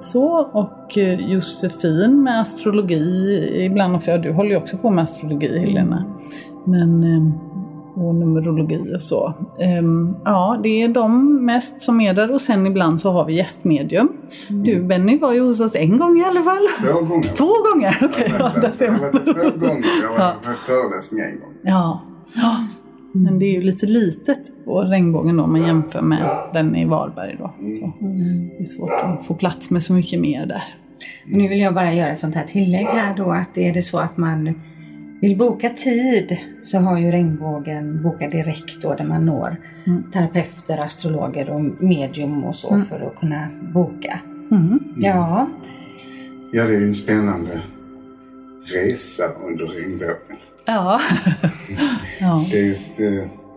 så. 0.00 0.24
Och 0.52 0.98
eh, 0.98 1.30
Josefin 1.32 2.22
med 2.22 2.40
astrologi 2.40 3.48
ibland 3.70 3.96
också. 3.96 4.10
Ja, 4.10 4.18
du 4.18 4.32
håller 4.32 4.50
ju 4.50 4.56
också 4.56 4.76
på 4.76 4.90
med 4.90 5.04
astrologi 5.04 5.58
Helena. 5.58 6.04
Men 6.66 7.04
ehm, 7.04 7.32
och 7.96 8.14
numerologi 8.14 8.94
och 8.96 9.02
så. 9.02 9.34
Ehm, 9.60 10.14
ja, 10.24 10.60
det 10.62 10.82
är 10.82 10.88
de 10.88 11.44
mest 11.46 11.82
som 11.82 12.00
är 12.00 12.14
där 12.14 12.34
och 12.34 12.40
sen 12.40 12.66
ibland 12.66 13.00
så 13.00 13.10
har 13.12 13.24
vi 13.24 13.36
gästmedium. 13.36 14.08
Du 14.48 14.82
Benny 14.82 15.18
var 15.18 15.32
ju 15.32 15.40
hos 15.40 15.60
oss 15.60 15.74
en 15.74 15.98
gång 15.98 16.18
i 16.18 16.24
alla 16.24 16.40
fall. 16.40 16.68
Två 16.80 16.92
gånger. 17.04 17.22
Två 17.36 17.70
gånger, 17.72 17.98
okej. 18.02 18.32
Jag 18.38 18.52
ja, 18.62 18.70
jag 18.80 18.92
har 18.92 18.98
varit 19.00 19.24
två 19.24 19.58
gånger. 19.66 19.84
Jag 20.02 20.12
Ja. 20.18 20.22
har 20.22 20.48
varit 20.48 20.58
föreläsning 20.58 21.20
en 21.20 21.40
gång. 21.40 21.52
Ja. 21.62 22.00
ja. 22.34 22.56
Men 23.12 23.38
det 23.38 23.46
är 23.46 23.52
ju 23.52 23.62
lite 23.62 23.86
litet 23.86 24.64
på 24.64 24.80
regnbågen 24.80 25.36
då 25.36 25.42
om 25.42 25.52
man 25.52 25.62
jämför 25.62 26.02
med 26.02 26.28
den 26.52 26.76
i 26.76 26.84
Varberg 26.84 27.36
då. 27.38 27.54
Så 27.72 27.92
det 28.00 28.62
är 28.62 28.64
svårt 28.64 28.90
att 29.02 29.26
få 29.26 29.34
plats 29.34 29.70
med 29.70 29.82
så 29.82 29.92
mycket 29.92 30.20
mer 30.20 30.46
där. 30.46 30.62
Och 31.24 31.38
nu 31.38 31.48
vill 31.48 31.60
jag 31.60 31.74
bara 31.74 31.94
göra 31.94 32.10
ett 32.10 32.18
sånt 32.18 32.34
här 32.34 32.44
tillägg 32.44 32.86
här 32.86 33.16
då 33.16 33.30
att 33.32 33.58
är 33.58 33.74
det 33.74 33.82
så 33.82 33.98
att 33.98 34.16
man 34.16 34.54
vill 35.20 35.36
boka 35.36 35.68
tid 35.68 36.38
så 36.62 36.78
har 36.78 36.98
ju 36.98 37.10
regnbågen 37.10 38.02
boka 38.02 38.28
direkt 38.28 38.82
då 38.82 38.94
där 38.94 39.04
man 39.04 39.26
når 39.26 39.56
terapeuter, 40.12 40.78
astrologer 40.78 41.50
och 41.50 41.82
medium 41.82 42.44
och 42.44 42.56
så 42.56 42.80
för 42.80 43.00
att 43.00 43.20
kunna 43.20 43.48
boka. 43.74 44.20
Mm. 44.50 44.78
Ja, 44.96 45.48
Ja, 46.54 46.66
det 46.66 46.74
är 46.74 46.80
ju 46.80 46.86
en 46.86 46.94
spännande 46.94 47.60
resa 48.64 49.24
under 49.48 49.66
regnbågen. 49.66 50.41
Ja. 50.66 51.00
ja. 52.20 52.44
Det 52.50 52.58
är 52.58 52.64
just... 52.64 53.00
Eh, 53.00 53.06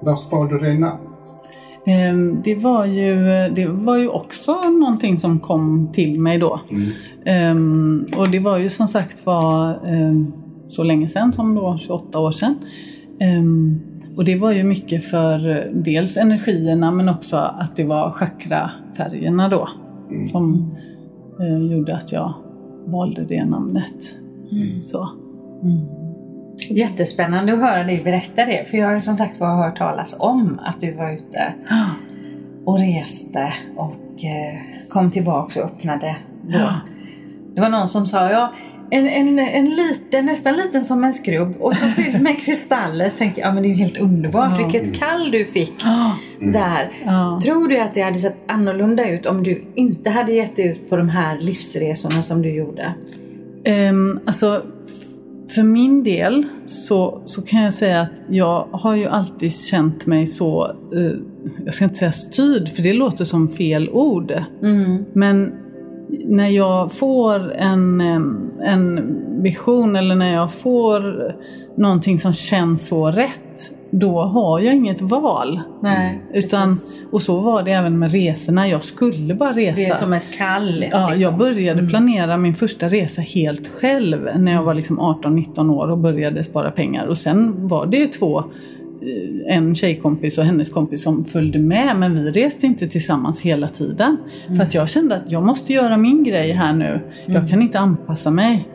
varför 0.02 0.38
valde 0.38 0.54
du 0.60 0.66
det 0.66 0.74
namnet? 0.74 1.00
Ehm, 1.88 2.42
Det 2.42 2.56
var, 2.56 2.86
ju, 2.86 3.16
det 3.56 3.68
var 3.68 3.98
ju 3.98 4.08
också 4.08 4.52
någonting 4.70 5.20
som 5.20 5.40
kom 5.40 5.90
till 5.94 6.20
mig 6.20 6.38
då. 6.38 6.60
Ehm, 7.26 8.06
och 8.18 8.30
det 8.30 8.40
var 8.40 8.58
ju 8.58 8.70
som 8.70 8.88
sagt 8.88 9.26
var 9.26 9.80
ehm, 9.88 10.34
så 10.68 10.84
länge 10.84 11.08
sedan 11.08 11.34
som 11.34 11.56
då 11.56 11.78
28 11.78 12.20
år 12.20 12.32
sedan. 12.32 12.56
Och 14.18 14.26
det 14.26 14.36
var 14.36 14.52
ju 14.52 14.64
mycket 14.64 15.06
för 15.06 15.70
dels 15.74 16.18
energierna 16.18 16.92
men 16.92 17.10
också 17.10 17.38
att 17.38 17.76
det 17.76 17.84
var 17.84 18.12
chakrafärgerna 18.12 19.50
då. 19.50 19.70
Som 20.32 20.76
eh, 21.40 21.58
gjorde 21.58 21.96
att 21.96 22.12
jag 22.12 22.34
valde 22.86 23.26
det 23.26 23.46
namnet. 23.46 24.16
Så. 24.84 25.10
Jättespännande 26.70 27.54
att 27.54 27.60
höra 27.60 27.84
dig 27.84 28.02
berätta 28.04 28.46
det. 28.46 28.66
För 28.70 28.78
jag 28.78 28.88
har 28.88 28.96
ju 28.96 29.02
som 29.02 29.16
sagt 29.16 29.40
var 29.40 29.56
hört 29.64 29.78
talas 29.78 30.16
om 30.20 30.60
att 30.64 30.82
du 30.82 30.94
var 30.94 31.12
ute 31.12 31.54
och 32.66 32.80
reste 32.80 33.54
och 33.76 34.24
eh, 34.24 34.60
kom 34.90 35.12
tillbaks 35.12 35.58
och 35.58 35.64
öppnade. 35.64 36.16
Då. 36.42 36.82
Det 37.56 37.62
var 37.62 37.70
någon 37.70 37.90
som 37.90 38.08
sa 38.08 38.32
ja, 38.32 38.54
en, 38.90 39.08
en, 39.08 39.40
en 39.40 39.70
liten, 39.70 40.26
nästan 40.26 40.54
liten 40.54 40.84
som 40.84 41.04
en 41.04 41.14
skrubb 41.14 41.56
och 41.60 41.76
så 41.76 41.88
fylld 41.88 42.22
med 42.22 42.42
kristaller. 42.46 43.10
Så 43.10 43.18
tänkte 43.18 43.42
jag, 43.42 43.50
ja 43.50 43.54
men 43.54 43.64
det 43.64 43.70
är 43.70 43.72
ju 43.72 43.76
helt 43.76 43.98
underbart. 43.98 44.60
Vilket 44.60 45.00
kall 45.00 45.32
du 45.32 45.46
fick 45.46 45.84
där. 46.40 46.90
Ja. 47.06 47.42
Tror 47.44 47.68
du 47.68 47.80
att 47.80 47.94
det 47.94 48.02
hade 48.02 48.20
sett 48.20 48.38
annorlunda 48.48 49.10
ut 49.10 49.26
om 49.26 49.44
du 49.44 49.64
inte 49.76 50.10
hade 50.10 50.32
gett 50.32 50.56
dig 50.56 50.68
ut 50.68 50.90
på 50.90 50.98
de 50.98 51.10
här 51.10 51.38
livsresorna 51.40 52.22
som 52.22 52.42
du 52.42 52.56
gjorde? 52.56 52.94
Um, 53.90 54.20
alltså, 54.26 54.62
för 55.56 55.64
min 55.64 56.04
del 56.04 56.46
så, 56.66 57.22
så 57.26 57.42
kan 57.42 57.64
jag 57.64 57.74
säga 57.74 58.02
att 58.02 58.24
jag 58.30 58.68
har 58.72 58.96
ju 58.96 59.06
alltid 59.06 59.56
känt 59.56 60.06
mig 60.06 60.28
så, 60.28 60.66
eh, 60.94 61.12
jag 61.66 61.74
ska 61.74 61.86
inte 61.86 61.96
säga 61.96 62.12
styrd 62.12 62.70
för 62.70 62.84
det 62.84 62.94
låter 62.94 63.26
som 63.26 63.50
fel 63.50 63.90
ord. 63.90 64.34
Men 65.14 65.54
när 66.26 66.48
jag 66.48 66.94
får 66.94 67.54
en, 67.54 68.02
em, 68.02 68.52
en 68.64 69.16
vision 69.44 69.96
eller 69.96 70.16
när 70.16 70.34
jag 70.34 70.54
får 70.54 71.32
någonting 71.78 72.20
som 72.20 72.34
känns 72.34 72.88
så 72.88 73.08
rätt, 73.08 73.72
då 74.00 74.22
har 74.22 74.60
jag 74.60 74.76
inget 74.76 75.02
val. 75.02 75.62
Nej, 75.82 76.24
Utan, 76.34 76.74
precis. 76.74 77.02
och 77.12 77.22
så 77.22 77.40
var 77.40 77.64
det 77.64 77.72
även 77.72 78.00
med 78.00 78.12
resorna. 78.12 78.68
Jag 78.68 78.84
skulle 78.84 79.36
bara 79.36 79.54
resa. 79.54 79.76
Det 79.76 79.86
är 79.86 79.96
som 79.96 80.14
ett 80.14 80.38
kall. 80.38 80.86
Ja, 80.92 81.10
liksom. 81.10 81.22
jag 81.22 81.38
började 81.38 81.88
planera 81.88 82.38
min 82.38 82.56
första 82.56 82.90
resa 82.90 83.22
helt 83.22 83.68
själv 83.68 84.30
när 84.38 84.52
jag 84.52 84.64
var 84.64 84.74
liksom 84.74 85.00
18-19 85.00 85.72
år 85.72 85.92
och 85.92 85.98
började 85.98 86.44
spara 86.44 86.72
pengar. 86.72 87.06
Och 87.06 87.18
sen 87.18 87.68
var 87.68 87.86
det 87.86 87.98
ju 87.98 88.08
två, 88.08 88.40
eh, 88.40 89.56
en 89.56 89.76
tjejkompis 89.76 90.38
och 90.38 90.44
hennes 90.44 90.70
kompis 90.70 91.04
som 91.04 91.26
följde 91.26 91.60
med 91.60 91.96
men 91.96 92.16
vi 92.16 92.32
reste 92.32 92.66
inte 92.66 92.88
tillsammans 92.88 93.42
hela 93.42 93.68
tiden. 93.68 94.18
För 94.58 94.64
att 94.64 94.74
jag 94.74 94.90
kände 94.90 95.16
att 95.16 95.32
jag 95.32 95.44
måste 95.44 95.74
göra 95.74 95.98
min 95.98 96.24
grej 96.24 96.52
här 96.52 96.74
nu. 96.74 97.00
Jag 97.26 97.50
kan 97.50 97.62
inte 97.62 97.80
anpassa 97.80 98.32
mig. 98.32 98.68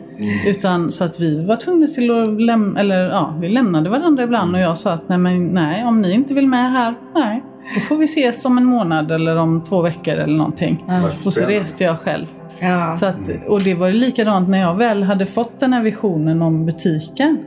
Utan 0.45 0.91
så 0.91 1.03
att 1.03 1.19
vi 1.19 1.45
var 1.45 1.55
tvungna 1.55 1.87
till 1.87 2.11
att 2.11 2.41
lämna, 2.41 2.79
eller 2.79 3.03
ja, 3.09 3.37
vi 3.41 3.49
lämnade 3.49 3.89
varandra 3.89 4.23
ibland 4.23 4.55
och 4.55 4.61
jag 4.61 4.77
sa 4.77 4.91
att 4.91 5.09
nej, 5.09 5.17
men, 5.17 5.47
nej, 5.47 5.85
om 5.85 6.01
ni 6.01 6.11
inte 6.13 6.33
vill 6.33 6.47
med 6.47 6.71
här, 6.71 6.95
nej. 7.15 7.43
Då 7.75 7.81
får 7.81 7.97
vi 7.97 8.05
ses 8.05 8.45
om 8.45 8.57
en 8.57 8.65
månad 8.65 9.11
eller 9.11 9.35
om 9.35 9.63
två 9.63 9.81
veckor 9.81 10.13
eller 10.13 10.37
någonting. 10.37 10.83
Vad 10.87 11.05
Och 11.05 11.11
så 11.11 11.45
reste 11.45 11.83
jag 11.83 11.99
själv. 11.99 12.25
Ja. 12.61 12.93
Så 12.93 13.05
att, 13.05 13.31
och 13.47 13.61
det 13.61 13.73
var 13.73 13.87
ju 13.87 13.93
likadant 13.93 14.49
när 14.49 14.57
jag 14.61 14.75
väl 14.75 15.03
hade 15.03 15.25
fått 15.25 15.59
den 15.59 15.73
här 15.73 15.83
visionen 15.83 16.41
om 16.41 16.65
butiken. 16.65 17.37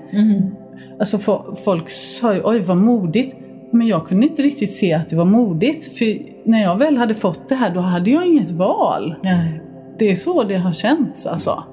Alltså 1.01 1.17
fo- 1.17 1.55
folk 1.65 1.91
sa 1.91 2.35
ju 2.35 2.41
oj 2.45 2.59
vad 2.59 2.77
modigt. 2.77 3.37
Men 3.73 3.87
jag 3.87 4.07
kunde 4.07 4.27
inte 4.27 4.43
riktigt 4.43 4.73
se 4.73 4.93
att 4.95 5.09
det 5.09 5.17
var 5.17 5.25
modigt. 5.25 5.99
För 5.99 6.07
när 6.51 6.63
jag 6.63 6.79
väl 6.79 6.97
hade 6.97 7.15
fått 7.15 7.49
det 7.49 7.55
här 7.55 7.71
då 7.75 7.81
hade 7.81 8.11
jag 8.11 8.27
inget 8.27 8.51
val. 8.51 9.15
Nej. 9.25 9.61
Det 9.99 10.11
är 10.11 10.17
så 10.17 10.43
det 10.45 10.57
har 10.57 10.73
känts 10.73 11.27
alltså. 11.27 11.65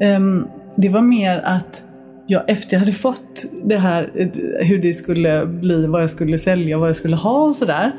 Ehm, 0.00 0.46
det 0.76 0.88
var 0.88 1.02
mer 1.02 1.38
att 1.44 1.84
jag 2.26 2.50
efter 2.50 2.74
jag 2.74 2.80
hade 2.80 2.92
fått 2.92 3.44
det 3.64 3.78
här, 3.78 4.10
hur 4.60 4.78
det 4.78 4.94
skulle 4.94 5.46
bli, 5.46 5.86
vad 5.86 6.02
jag 6.02 6.10
skulle 6.10 6.38
sälja, 6.38 6.78
vad 6.78 6.88
jag 6.88 6.96
skulle 6.96 7.16
ha 7.16 7.42
och 7.42 7.56
sådär. 7.56 7.92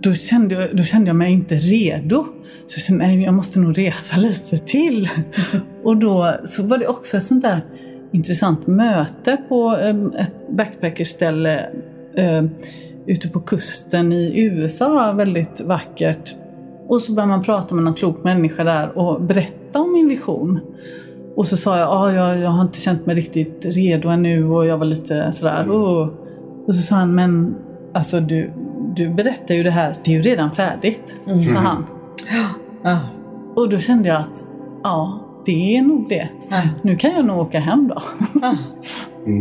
Då 0.00 0.14
kände, 0.14 0.54
jag, 0.54 0.76
då 0.76 0.82
kände 0.82 1.06
jag 1.06 1.16
mig 1.16 1.32
inte 1.32 1.54
redo. 1.54 2.24
Så 2.66 2.76
jag 2.76 2.82
kände 2.82 3.06
nej, 3.06 3.22
jag 3.22 3.34
måste 3.34 3.58
nog 3.58 3.78
resa 3.78 4.16
lite 4.16 4.58
till. 4.58 5.08
och 5.84 5.96
då 5.96 6.36
så 6.46 6.62
var 6.62 6.78
det 6.78 6.86
också 6.86 7.16
ett 7.16 7.22
sånt 7.22 7.42
där 7.42 7.60
intressant 8.12 8.66
möte 8.66 9.36
på 9.48 9.78
eh, 9.82 10.22
ett 10.22 10.48
backpackerställe 10.50 11.70
eh, 12.16 12.44
ute 13.06 13.28
på 13.28 13.40
kusten 13.40 14.12
i 14.12 14.40
USA. 14.44 15.12
Väldigt 15.12 15.60
vackert. 15.60 16.34
Och 16.88 17.00
så 17.00 17.12
började 17.12 17.30
man 17.30 17.42
prata 17.42 17.74
med 17.74 17.84
någon 17.84 17.94
klok 17.94 18.24
människa 18.24 18.64
där 18.64 18.98
och 18.98 19.22
berätta 19.22 19.80
om 19.80 19.92
min 19.92 20.08
vision. 20.08 20.60
Och 21.36 21.46
så 21.46 21.56
sa 21.56 21.78
jag, 21.78 21.88
ah, 21.88 22.12
jag, 22.12 22.38
jag 22.38 22.50
har 22.50 22.62
inte 22.62 22.78
känt 22.78 23.06
mig 23.06 23.14
riktigt 23.14 23.64
redo 23.64 24.08
ännu 24.08 24.48
och 24.48 24.66
jag 24.66 24.78
var 24.78 24.84
lite 24.84 25.32
sådär. 25.32 25.70
Och, 25.70 26.02
och 26.66 26.74
så 26.74 26.82
sa 26.82 26.94
han, 26.94 27.14
men 27.14 27.56
alltså 27.94 28.20
du, 28.20 28.50
du 28.96 29.08
berättar 29.08 29.54
ju 29.54 29.62
det 29.62 29.70
här, 29.70 29.96
det 30.04 30.10
är 30.10 30.14
ju 30.14 30.22
redan 30.22 30.52
färdigt. 30.52 31.16
Sa 31.24 31.58
han. 31.58 31.84
Ja. 32.82 32.98
Och 33.56 33.68
då 33.68 33.78
kände 33.78 34.08
jag 34.08 34.20
att, 34.20 34.44
ja, 34.82 35.27
det 35.46 35.76
är 35.76 35.82
nog 35.82 36.08
det. 36.08 36.28
Ja. 36.50 36.62
Nu 36.82 36.96
kan 36.96 37.12
jag 37.12 37.26
nog 37.26 37.38
åka 37.38 37.60
hem 37.60 37.88
då. 37.88 37.94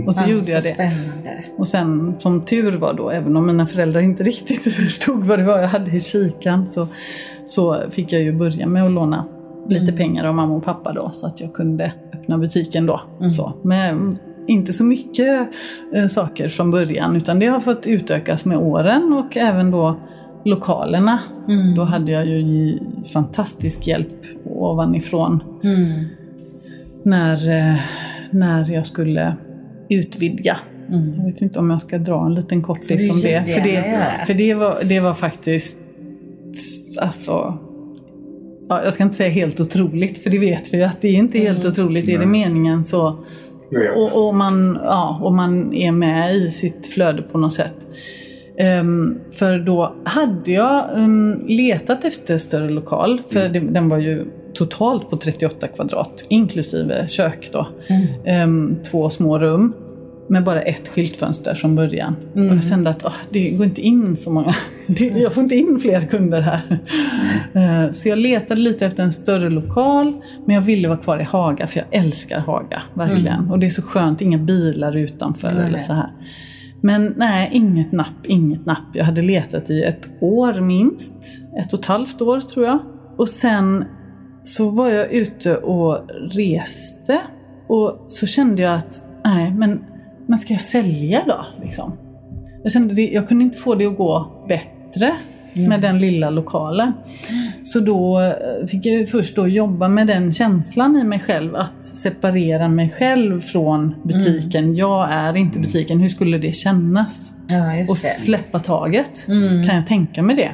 och 0.08 0.16
så 0.16 0.22
Ja, 0.22 0.28
gjorde 0.28 0.52
jag 0.52 0.64
så 0.64 0.70
det. 0.70 0.74
Spännande. 0.74 1.44
Och 1.58 1.68
sen 1.68 2.16
som 2.20 2.42
tur 2.42 2.78
var 2.78 2.94
då, 2.94 3.10
även 3.10 3.38
om 3.38 3.48
mina 3.48 3.68
föräldrar 3.68 4.02
inte 4.02 4.24
riktigt 4.34 4.74
förstod 4.74 5.24
vad 5.24 5.40
det 5.40 5.46
var 5.46 5.60
jag 5.60 5.68
hade 5.68 5.96
i 5.96 6.00
kikan, 6.00 6.68
så, 6.68 6.88
så 7.46 7.84
fick 7.92 8.14
jag 8.14 8.22
ju 8.22 8.34
börja 8.34 8.68
med 8.68 8.84
att 8.84 8.92
låna 8.92 9.26
lite 9.70 9.92
pengar 9.92 10.26
av 10.26 10.36
mamma 10.36 10.56
och 10.56 10.64
pappa 10.64 10.94
då 10.94 11.10
så 11.12 11.28
att 11.28 11.42
jag 11.42 11.54
kunde 11.54 11.94
öppna 12.14 12.38
butiken 12.38 12.86
då. 12.86 13.02
Så, 13.32 13.54
med 13.64 14.18
inte 14.48 14.74
så 14.74 14.84
mycket 14.84 15.50
eh, 15.96 16.06
saker 16.06 16.50
från 16.50 16.72
början 16.72 17.16
utan 17.16 17.40
det 17.40 17.46
har 17.46 17.60
fått 17.60 17.88
utökas 17.88 18.46
med 18.46 18.58
åren 18.58 19.14
och 19.14 19.38
även 19.38 19.72
då 19.72 20.00
lokalerna. 20.48 21.20
Då 21.76 21.84
hade 21.84 22.12
jag 22.12 22.28
ju 22.28 22.80
fantastisk 23.14 23.88
hjälp 23.88 24.26
ovanifrån 24.46 25.44
Mm. 25.64 26.06
när, 27.04 27.50
eh, 27.60 27.80
när 28.32 28.72
jag 28.72 28.88
skulle 28.88 29.36
utvidga. 29.90 30.58
Jag 31.18 31.26
vet 31.26 31.42
inte 31.42 31.60
om 31.60 31.70
jag 31.70 31.82
ska 31.82 31.98
dra 31.98 32.26
en 32.26 32.34
liten 32.36 32.62
kortis 32.62 33.10
om 33.12 33.20
det. 33.22 33.48
För, 33.48 33.62
det, 33.62 33.84
för 34.28 34.34
det, 34.34 34.54
var, 34.54 34.84
det 34.84 35.00
var 35.00 35.14
faktiskt, 35.14 35.78
alltså, 37.00 37.58
ja, 38.70 38.84
jag 38.84 38.94
ska 38.94 39.04
inte 39.04 39.16
säga 39.16 39.30
helt 39.30 39.60
otroligt, 39.60 40.18
för 40.18 40.30
det 40.30 40.38
vet 40.40 40.74
vi 40.74 40.84
att 40.84 41.02
det 41.02 41.08
är 41.08 41.14
inte 41.16 41.40
helt 41.40 41.66
otroligt. 41.66 42.10
Är 42.10 42.20
det 42.20 42.26
meningen 42.26 42.84
så, 42.84 43.18
och, 43.96 44.28
och, 44.28 44.36
man, 44.36 44.80
ja, 44.84 45.20
och 45.24 45.34
man 45.34 45.74
är 45.74 45.92
med 45.92 46.36
i 46.36 46.52
sitt 46.52 46.88
flöde 46.88 47.22
på 47.22 47.38
något 47.38 47.54
sätt. 47.54 47.76
Ehm, 48.60 49.20
för 49.32 49.60
då 49.60 49.94
hade 50.06 50.52
jag 50.52 51.00
ehm, 51.00 51.42
letat 51.48 52.06
efter 52.06 52.38
större 52.38 52.70
lokal, 52.70 53.22
för 53.34 53.50
det, 53.50 53.60
den 53.60 53.90
var 53.90 53.98
ju 53.98 54.26
totalt 54.54 55.10
på 55.10 55.18
38 55.18 55.68
kvadrat, 55.68 56.26
inklusive 56.30 57.08
kök 57.08 57.50
då. 57.54 57.68
Ehm, 58.26 58.76
två 58.92 59.10
små 59.10 59.40
rum 59.40 59.74
med 60.30 60.44
bara 60.44 60.62
ett 60.62 60.88
skyltfönster 60.88 61.54
från 61.56 61.76
början. 61.76 62.16
Och 62.34 62.40
jag 62.58 62.64
kände 62.66 62.90
att 62.90 63.06
åh, 63.06 63.14
det 63.30 63.50
går 63.50 63.66
inte 63.66 63.82
in 63.82 64.18
så 64.18 64.32
många, 64.32 64.54
jag 65.16 65.34
får 65.34 65.44
inte 65.44 65.56
in 65.56 65.80
fler 65.82 66.02
kunder 66.02 66.42
här. 66.42 66.62
Eh, 67.54 67.92
Så 67.92 68.10
jag 68.10 68.18
letade 68.20 68.62
lite 68.62 68.86
efter 68.86 69.04
en 69.04 69.12
större 69.12 69.50
lokal, 69.50 70.14
men 70.46 70.56
jag 70.56 70.62
ville 70.62 70.88
vara 70.88 70.98
kvar 70.98 71.20
i 71.20 71.24
Haga, 71.24 71.68
för 71.68 71.80
jag 71.80 72.02
älskar 72.04 72.40
Haga, 72.40 72.82
verkligen. 72.94 73.52
Och 73.52 73.60
det 73.60 73.66
är 73.66 73.70
så 73.70 73.82
skönt, 73.82 74.22
inga 74.22 74.38
bilar 74.38 74.98
utanför 74.98 75.48
eller 75.68 75.80
så 75.80 75.94
här. 75.94 76.10
Men 76.82 77.14
nej, 77.18 77.50
inget 77.54 77.92
napp, 77.92 78.26
inget 78.26 78.66
napp. 78.66 78.86
Jag 78.94 79.06
hade 79.06 79.22
letat 79.22 79.70
i 79.70 79.84
ett 79.84 80.10
år 80.22 80.62
minst. 80.62 81.18
Ett 81.60 81.74
och 81.74 81.80
ett 81.80 81.86
halvt 81.86 82.22
år 82.22 82.40
tror 82.40 82.66
jag. 82.66 82.80
Och 83.18 83.30
sen 83.30 83.86
så 84.44 84.70
var 84.70 84.90
jag 84.90 85.12
ute 85.12 85.58
och 85.58 86.00
reste 86.32 87.22
och 87.68 88.06
så 88.08 88.26
kände 88.26 88.62
jag 88.62 88.76
att, 88.76 89.02
nej 89.26 89.52
men, 89.52 89.84
men 90.28 90.40
ska 90.40 90.54
jag 90.54 90.62
sälja 90.62 91.24
då? 91.28 91.46
Liksom. 91.64 91.98
Jag 92.64 92.72
kände 92.72 92.94
det, 92.94 93.08
jag 93.08 93.28
kunde 93.28 93.44
inte 93.44 93.58
få 93.58 93.76
det 93.76 93.86
att 93.86 93.98
gå 93.98 94.46
bättre 94.48 95.16
med 95.54 95.82
den 95.82 96.00
lilla 96.00 96.30
lokalen. 96.30 96.94
Så 97.68 97.80
då 97.80 98.20
eh, 98.20 98.68
fick 98.68 98.86
jag 98.86 99.10
först 99.10 99.36
då 99.36 99.48
jobba 99.48 99.88
med 99.88 100.08
den 100.08 100.34
känslan 100.34 100.98
i 100.98 101.04
mig 101.04 101.20
själv 101.20 101.56
att 101.56 101.84
separera 101.84 102.68
mig 102.68 102.94
själv 102.98 103.42
från 103.42 103.96
butiken. 104.04 104.76
Jag 104.76 105.12
är 105.12 105.38
inte 105.38 105.60
butiken, 105.60 106.00
hur 106.00 106.10
skulle 106.10 106.38
det 106.38 106.52
kännas? 106.52 107.32
Ja, 107.50 107.86
Och 107.90 107.98
släppa 107.98 108.60
taget. 108.60 109.28
Mm. 109.28 109.68
Kan 109.68 109.76
jag 109.76 109.88
tänka 109.88 110.24
mig 110.24 110.36
det? 110.36 110.52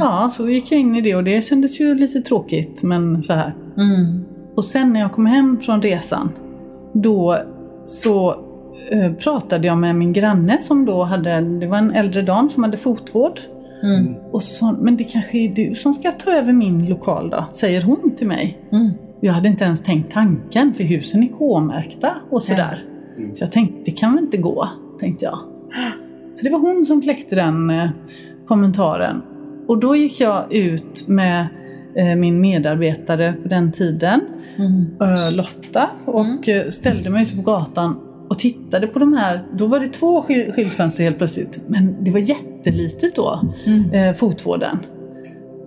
Ja, 0.00 0.32
så 0.36 0.48
gick 0.48 0.72
jag 0.72 0.80
in 0.80 0.94
i 0.96 1.00
det 1.00 1.14
och 1.14 1.24
det 1.24 1.44
kändes 1.44 1.80
ju 1.80 1.94
lite 1.94 2.20
tråkigt 2.20 2.82
men 2.82 3.22
så 3.22 3.32
här. 3.32 3.54
Mm. 3.78 4.24
Och 4.56 4.64
sen 4.64 4.92
när 4.92 5.00
jag 5.00 5.12
kom 5.12 5.26
hem 5.26 5.60
från 5.60 5.82
resan, 5.82 6.30
då 6.92 7.38
så 7.84 8.30
eh, 8.90 9.12
pratade 9.12 9.66
jag 9.66 9.78
med 9.78 9.96
min 9.96 10.12
granne 10.12 10.62
som 10.62 10.84
då 10.84 11.04
hade, 11.04 11.40
det 11.40 11.66
var 11.66 11.78
en 11.78 11.90
äldre 11.90 12.22
dam 12.22 12.50
som 12.50 12.62
hade 12.62 12.76
fotvård. 12.76 13.40
Mm. 13.84 14.14
Och 14.32 14.42
så 14.42 14.54
sa 14.54 14.66
hon, 14.66 14.74
men 14.74 14.96
det 14.96 15.04
kanske 15.04 15.38
är 15.38 15.48
du 15.54 15.74
som 15.74 15.94
ska 15.94 16.12
ta 16.12 16.30
över 16.32 16.52
min 16.52 16.86
lokal 16.86 17.30
då, 17.30 17.44
säger 17.52 17.82
hon 17.82 18.14
till 18.16 18.26
mig. 18.26 18.58
Mm. 18.72 18.90
Jag 19.20 19.32
hade 19.32 19.48
inte 19.48 19.64
ens 19.64 19.82
tänkt 19.82 20.12
tanken 20.12 20.74
för 20.74 20.84
husen 20.84 21.22
är 21.22 21.28
K-märkta 21.28 22.14
och 22.30 22.42
sådär. 22.42 22.84
Så 23.34 23.44
jag 23.44 23.52
tänkte, 23.52 23.76
det 23.84 23.90
kan 23.90 24.14
väl 24.14 24.24
inte 24.24 24.36
gå, 24.36 24.68
tänkte 25.00 25.24
jag. 25.24 25.38
Så 26.34 26.44
det 26.44 26.50
var 26.50 26.58
hon 26.58 26.86
som 26.86 27.02
kläckte 27.02 27.34
den 27.34 27.70
eh, 27.70 27.88
kommentaren. 28.46 29.22
Och 29.68 29.78
då 29.80 29.96
gick 29.96 30.20
jag 30.20 30.52
ut 30.54 31.08
med 31.08 31.46
eh, 31.96 32.16
min 32.16 32.40
medarbetare 32.40 33.32
på 33.42 33.48
den 33.48 33.72
tiden, 33.72 34.20
Mm. 34.56 34.86
eh, 35.00 35.32
Lotta, 35.32 35.90
och 36.04 36.48
eh, 36.48 36.68
ställde 36.68 37.10
mig 37.10 37.22
ute 37.22 37.36
på 37.36 37.42
gatan 37.42 37.96
och 38.30 38.38
tittade 38.38 38.86
på 38.86 38.98
de 38.98 39.12
här. 39.12 39.42
Då 39.52 39.66
var 39.66 39.80
det 39.80 39.88
två 39.88 40.22
sky- 40.22 40.52
skyltfönster 40.52 41.04
helt 41.04 41.18
plötsligt, 41.18 41.64
men 41.68 42.04
det 42.04 42.10
var 42.10 42.18
jättelitet 42.18 43.16
då, 43.16 43.40
eh, 43.92 44.12
fotvården. 44.14 44.78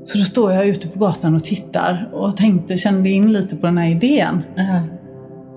Så 0.04 0.17
då 0.17 0.24
står 0.24 0.52
jag 0.54 0.67
ute 0.67 0.88
på 0.88 1.00
gatan 1.00 1.36
och 1.36 1.43
tittar 1.43 2.10
och 2.13 2.38
tänkte, 2.38 2.78
kände 2.78 3.10
in 3.10 3.32
lite 3.34 3.56
på 3.56 3.65
den 3.67 3.78
här 3.78 3.89
idén. 3.91 4.43
Ja. 4.56 4.82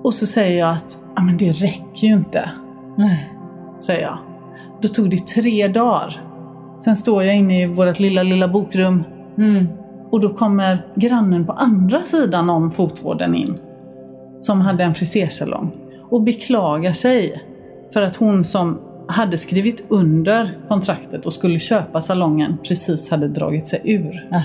Och 0.05 0.15
så 0.15 0.27
säger 0.27 0.59
jag 0.59 0.71
att 0.71 0.99
ah, 1.17 1.23
men 1.23 1.37
det 1.37 1.53
räcker 1.53 2.07
ju 2.09 2.13
inte, 2.15 2.51
Nej. 2.99 3.33
säger 3.81 4.03
jag. 4.03 4.19
Då 4.83 4.89
tog 4.89 5.11
det 5.11 5.27
tre 5.27 5.69
dagar. 5.69 6.21
Sen 6.85 6.97
står 6.97 7.25
jag 7.25 7.37
inne 7.37 7.63
i 7.63 7.67
vårt 7.67 7.99
lilla, 8.01 8.23
lilla 8.23 8.49
bokrum 8.49 9.05
Mm. 9.39 9.67
och 10.11 10.21
då 10.21 10.29
kommer 10.29 10.87
grannen 10.97 11.47
på 11.47 11.53
andra 11.53 12.01
sidan 12.01 12.51
om 12.51 12.71
fotvården 12.71 13.35
in. 13.35 13.59
Som 14.41 14.61
hade 14.61 14.85
en 14.85 14.95
frisersalong. 14.95 15.71
Och 16.11 16.23
beklagar 16.23 16.93
sig 16.93 17.43
för 17.93 18.03
att 18.03 18.17
hon 18.17 18.45
som 18.45 18.81
hade 19.09 19.39
skrivit 19.39 19.85
under 19.89 20.51
kontraktet 20.69 21.27
och 21.27 21.33
skulle 21.33 21.59
köpa 21.59 22.03
salongen 22.03 22.57
precis 22.69 23.11
hade 23.11 23.29
dragit 23.29 23.67
sig 23.67 23.81
ur. 23.85 24.29
Ah. 24.33 24.43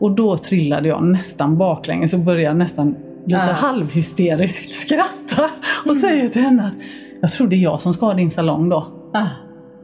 Och 0.00 0.10
då 0.10 0.36
trillade 0.38 0.88
jag 0.88 1.02
nästan 1.04 1.58
baklänges 1.58 2.12
och 2.14 2.20
började 2.20 2.58
nästan 2.58 2.96
lite 3.26 3.40
Ah. 3.40 3.52
halvhysteriskt 3.52 4.72
skratta. 4.86 5.50
Och 5.86 5.96
säger 5.96 6.28
till 6.28 6.42
henne 6.42 6.66
att 6.66 6.74
jag 7.20 7.30
tror 7.30 7.48
det 7.48 7.56
är 7.56 7.60
jag 7.60 7.80
som 7.80 7.94
ska 7.94 8.06
ha 8.06 8.14
din 8.14 8.30
salong 8.30 8.68
då. 8.68 8.86
Ah. 9.14 9.26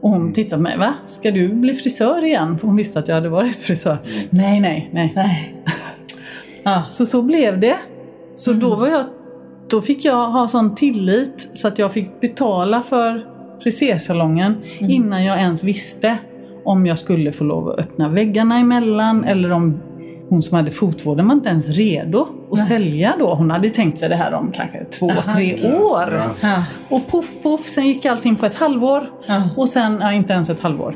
Och 0.01 0.09
hon 0.09 0.33
tittar 0.33 0.57
på 0.57 0.63
mig. 0.63 0.77
Va? 0.77 0.93
Ska 1.05 1.31
du 1.31 1.53
bli 1.53 1.73
frisör 1.73 2.25
igen? 2.25 2.57
För 2.57 2.67
hon 2.67 2.75
visste 2.75 2.99
att 2.99 3.07
jag 3.07 3.15
hade 3.15 3.29
varit 3.29 3.55
frisör. 3.61 3.97
Nej, 4.29 4.59
nej, 4.59 4.89
nej. 4.93 5.13
Nej. 5.15 5.55
Ah. 6.65 6.81
Så 6.89 7.05
så 7.05 7.21
blev 7.21 7.59
det. 7.59 7.77
Så 8.35 8.53
då 8.53 8.75
var 8.75 8.87
jag 8.87 9.05
då 9.71 9.81
fick 9.81 10.05
jag 10.05 10.29
ha 10.29 10.47
sån 10.47 10.75
tillit 10.75 11.49
så 11.53 11.67
att 11.67 11.79
jag 11.79 11.91
fick 11.91 12.21
betala 12.21 12.81
för 12.81 13.25
frisersalongen 13.63 14.55
innan 14.79 15.23
jag 15.23 15.37
ens 15.37 15.63
visste 15.63 16.17
om 16.65 16.85
jag 16.85 16.99
skulle 16.99 17.31
få 17.31 17.43
lov 17.43 17.69
att 17.69 17.79
öppna 17.79 18.09
väggarna 18.09 18.57
emellan 18.57 19.23
eller 19.23 19.51
om 19.51 19.79
hon 20.29 20.43
som 20.43 20.57
hade 20.57 20.71
fotvården 20.71 21.27
var 21.27 21.35
inte 21.35 21.49
ens 21.49 21.67
redo 21.69 22.27
att 22.51 22.67
sälja 22.67 23.15
då. 23.19 23.33
Hon 23.33 23.51
hade 23.51 23.69
tänkt 23.69 23.99
sig 23.99 24.09
det 24.09 24.15
här 24.15 24.33
om 24.33 24.51
kanske 24.51 24.85
två, 24.85 25.11
tre 25.35 25.73
år. 25.73 26.21
Ja. 26.41 26.63
Och 26.89 27.07
poff, 27.07 27.31
poff, 27.43 27.65
sen 27.65 27.87
gick 27.87 28.05
allting 28.05 28.35
på 28.35 28.45
ett 28.45 28.55
halvår. 28.55 29.03
Ja. 29.27 29.49
Och 29.57 29.69
sen, 29.69 29.97
ja, 30.01 30.13
inte 30.13 30.33
ens 30.33 30.49
ett 30.49 30.59
halvår. 30.59 30.95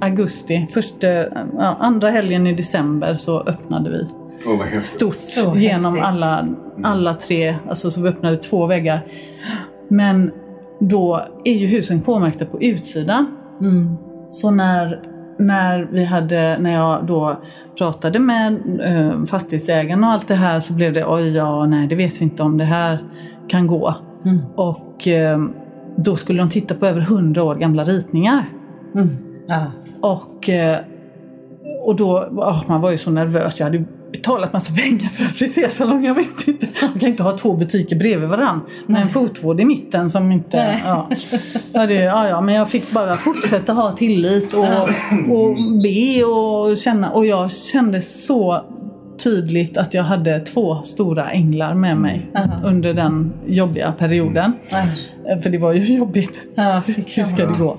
Augusti, 0.00 0.66
första, 0.70 1.06
ja, 1.06 1.76
andra 1.80 2.10
helgen 2.10 2.46
i 2.46 2.54
december 2.54 3.16
så 3.16 3.40
öppnade 3.40 3.90
vi 3.90 4.08
Häftigt. 4.64 4.86
stort 4.86 5.14
Så 5.14 5.56
genom 5.56 5.94
häftigt. 5.94 6.08
alla, 6.08 6.48
alla 6.82 7.14
tre, 7.14 7.54
alltså 7.68 7.90
så 7.90 8.02
vi 8.02 8.08
öppnade 8.08 8.36
två 8.36 8.66
väggar. 8.66 9.06
Men 9.88 10.32
då 10.80 11.20
är 11.44 11.54
ju 11.54 11.66
husen 11.66 12.02
K-märkta 12.02 12.44
på 12.44 12.62
utsidan. 12.62 13.26
Mm. 13.60 13.96
Så 14.28 14.50
när, 14.50 15.02
när, 15.38 15.88
vi 15.92 16.04
hade, 16.04 16.58
när 16.58 16.72
jag 16.72 17.06
då 17.06 17.40
pratade 17.78 18.18
med 18.18 18.80
eh, 18.80 19.24
fastighetsägarna 19.24 20.06
och 20.06 20.12
allt 20.12 20.28
det 20.28 20.34
här 20.34 20.60
så 20.60 20.72
blev 20.72 20.92
det 20.92 21.06
oj, 21.06 21.36
ja, 21.36 21.66
nej, 21.66 21.88
det 21.88 21.94
vet 21.94 22.20
vi 22.20 22.24
inte 22.24 22.42
om 22.42 22.58
det 22.58 22.64
här 22.64 23.04
kan 23.48 23.66
gå. 23.66 23.94
Mm. 24.24 24.38
Och 24.56 25.08
eh, 25.08 25.38
då 25.96 26.16
skulle 26.16 26.42
de 26.42 26.48
titta 26.48 26.74
på 26.74 26.86
över 26.86 27.00
hundra 27.00 27.42
år 27.42 27.54
gamla 27.54 27.84
ritningar. 27.84 28.44
Mm. 28.94 29.08
Ja. 29.46 29.64
Och, 30.00 30.48
eh, 30.48 30.78
och 31.84 31.96
då, 31.96 32.28
åh, 32.36 32.62
man 32.68 32.80
var 32.80 32.90
ju 32.90 32.98
så 32.98 33.10
nervös. 33.10 33.58
Jag 33.58 33.66
hade 33.66 33.84
betalat 34.12 34.52
massa 34.52 34.72
pengar 34.72 35.08
för 35.08 35.24
en 35.24 35.30
frisersalong. 35.30 36.04
Jag 36.04 36.14
visste 36.14 36.50
inte. 36.50 36.66
Man 36.82 37.00
kan 37.00 37.08
inte 37.08 37.22
ha 37.22 37.38
två 37.38 37.52
butiker 37.52 37.96
bredvid 37.96 38.28
varandra. 38.28 38.66
Med 38.86 39.02
en 39.02 39.08
fotvård 39.08 39.60
i 39.60 39.64
mitten 39.64 40.10
som 40.10 40.32
inte... 40.32 40.80
Ja. 40.84 41.08
Ja, 41.72 41.86
det, 41.86 41.94
ja, 41.94 42.28
ja, 42.28 42.40
men 42.40 42.54
jag 42.54 42.68
fick 42.68 42.90
bara 42.90 43.16
fortsätta 43.16 43.72
ha 43.72 43.92
tillit 43.92 44.54
och, 44.54 44.64
och 45.30 45.56
be 45.82 46.24
och 46.24 46.78
känna. 46.78 47.10
Och 47.10 47.26
jag 47.26 47.52
kände 47.52 48.02
så 48.02 48.64
tydligt 49.18 49.76
att 49.76 49.94
jag 49.94 50.02
hade 50.02 50.40
två 50.40 50.82
stora 50.82 51.30
änglar 51.30 51.74
med 51.74 51.96
mig 51.96 52.30
under 52.64 52.94
den 52.94 53.32
jobbiga 53.46 53.92
perioden. 53.92 54.52
Ja. 54.70 55.40
För 55.42 55.50
det 55.50 55.58
var 55.58 55.72
ju 55.72 55.96
jobbigt. 55.96 56.40
Ja, 56.54 56.82
Hur 56.86 57.24
ska 57.24 57.46
det 57.46 57.58
gå? 57.58 57.76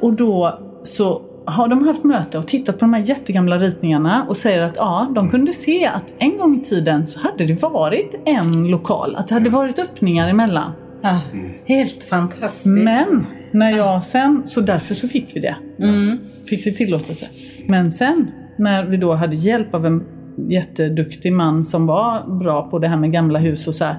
Och 0.00 0.12
då 0.12 0.58
så 0.82 1.22
har 1.44 1.68
de 1.68 1.86
haft 1.86 2.04
möte 2.04 2.38
och 2.38 2.46
tittat 2.46 2.78
på 2.78 2.84
de 2.84 2.94
här 2.94 3.00
jättegamla 3.00 3.58
ritningarna 3.58 4.26
och 4.28 4.36
säger 4.36 4.60
att 4.60 4.76
ja, 4.76 5.12
de 5.14 5.30
kunde 5.30 5.52
se 5.52 5.86
att 5.86 6.12
en 6.18 6.38
gång 6.38 6.56
i 6.56 6.60
tiden 6.60 7.06
så 7.06 7.20
hade 7.20 7.46
det 7.46 7.62
varit 7.62 8.20
en 8.24 8.68
lokal. 8.68 9.16
Att 9.16 9.28
det 9.28 9.34
hade 9.34 9.50
varit 9.50 9.78
öppningar 9.78 10.28
emellan. 10.28 10.72
Ja. 11.02 11.20
Helt 11.64 12.04
fantastiskt. 12.04 12.66
Men 12.66 13.26
när 13.50 13.76
jag 13.76 14.04
sen, 14.04 14.42
så 14.46 14.60
därför 14.60 14.94
så 14.94 15.08
fick 15.08 15.36
vi 15.36 15.40
det. 15.40 15.56
Mm. 15.78 16.18
Fick 16.48 16.66
vi 16.66 16.74
tillåtelse. 16.74 17.26
Men 17.66 17.92
sen 17.92 18.30
när 18.56 18.84
vi 18.84 18.96
då 18.96 19.14
hade 19.14 19.36
hjälp 19.36 19.74
av 19.74 19.86
en 19.86 20.04
jätteduktig 20.48 21.32
man 21.32 21.64
som 21.64 21.86
var 21.86 22.38
bra 22.38 22.70
på 22.70 22.78
det 22.78 22.88
här 22.88 22.96
med 22.96 23.12
gamla 23.12 23.38
hus 23.38 23.68
och 23.68 23.74
så 23.74 23.84
här. 23.84 23.96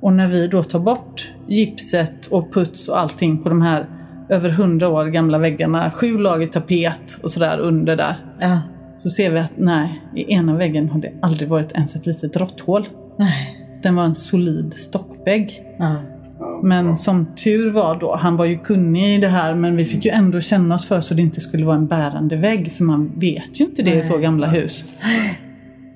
Och 0.00 0.12
när 0.12 0.26
vi 0.26 0.48
då 0.48 0.62
tar 0.62 0.78
bort 0.78 1.32
gipset 1.48 2.26
och 2.26 2.54
puts 2.54 2.88
och 2.88 3.00
allting 3.00 3.42
på 3.42 3.48
de 3.48 3.62
här 3.62 3.86
över 4.28 4.50
hundra 4.50 4.88
år 4.88 5.06
gamla 5.06 5.38
väggarna, 5.38 5.90
sju 5.90 6.18
lager 6.18 6.46
tapet 6.46 7.18
och 7.22 7.30
sådär 7.30 7.58
under 7.58 7.96
där. 7.96 8.16
Ja. 8.40 8.60
Så 8.96 9.08
ser 9.08 9.30
vi 9.30 9.38
att 9.38 9.52
nej, 9.56 10.02
i 10.16 10.32
ena 10.32 10.56
väggen 10.56 10.88
har 10.88 11.00
det 11.00 11.12
aldrig 11.22 11.48
varit 11.48 11.72
ens 11.72 11.96
ett 11.96 12.06
litet 12.06 12.36
råtthål. 12.36 12.86
Nej. 13.18 13.60
Den 13.82 13.94
var 13.94 14.04
en 14.04 14.14
solid 14.14 14.74
stockvägg. 14.74 15.62
Ja. 15.78 15.96
Men 16.62 16.98
som 16.98 17.26
tur 17.44 17.70
var 17.70 18.00
då, 18.00 18.16
han 18.16 18.36
var 18.36 18.44
ju 18.44 18.58
kunnig 18.58 19.14
i 19.14 19.18
det 19.18 19.28
här 19.28 19.54
men 19.54 19.76
vi 19.76 19.84
fick 19.84 20.04
ju 20.04 20.10
ändå 20.10 20.40
känna 20.40 20.74
oss 20.74 20.86
för 20.86 21.00
så 21.00 21.14
det 21.14 21.22
inte 21.22 21.40
skulle 21.40 21.66
vara 21.66 21.76
en 21.76 21.86
bärande 21.86 22.36
vägg 22.36 22.72
för 22.72 22.84
man 22.84 23.18
vet 23.18 23.60
ju 23.60 23.64
inte 23.64 23.82
det 23.82 23.94
i 23.94 24.02
så 24.02 24.18
gamla 24.18 24.46
hus. 24.46 24.84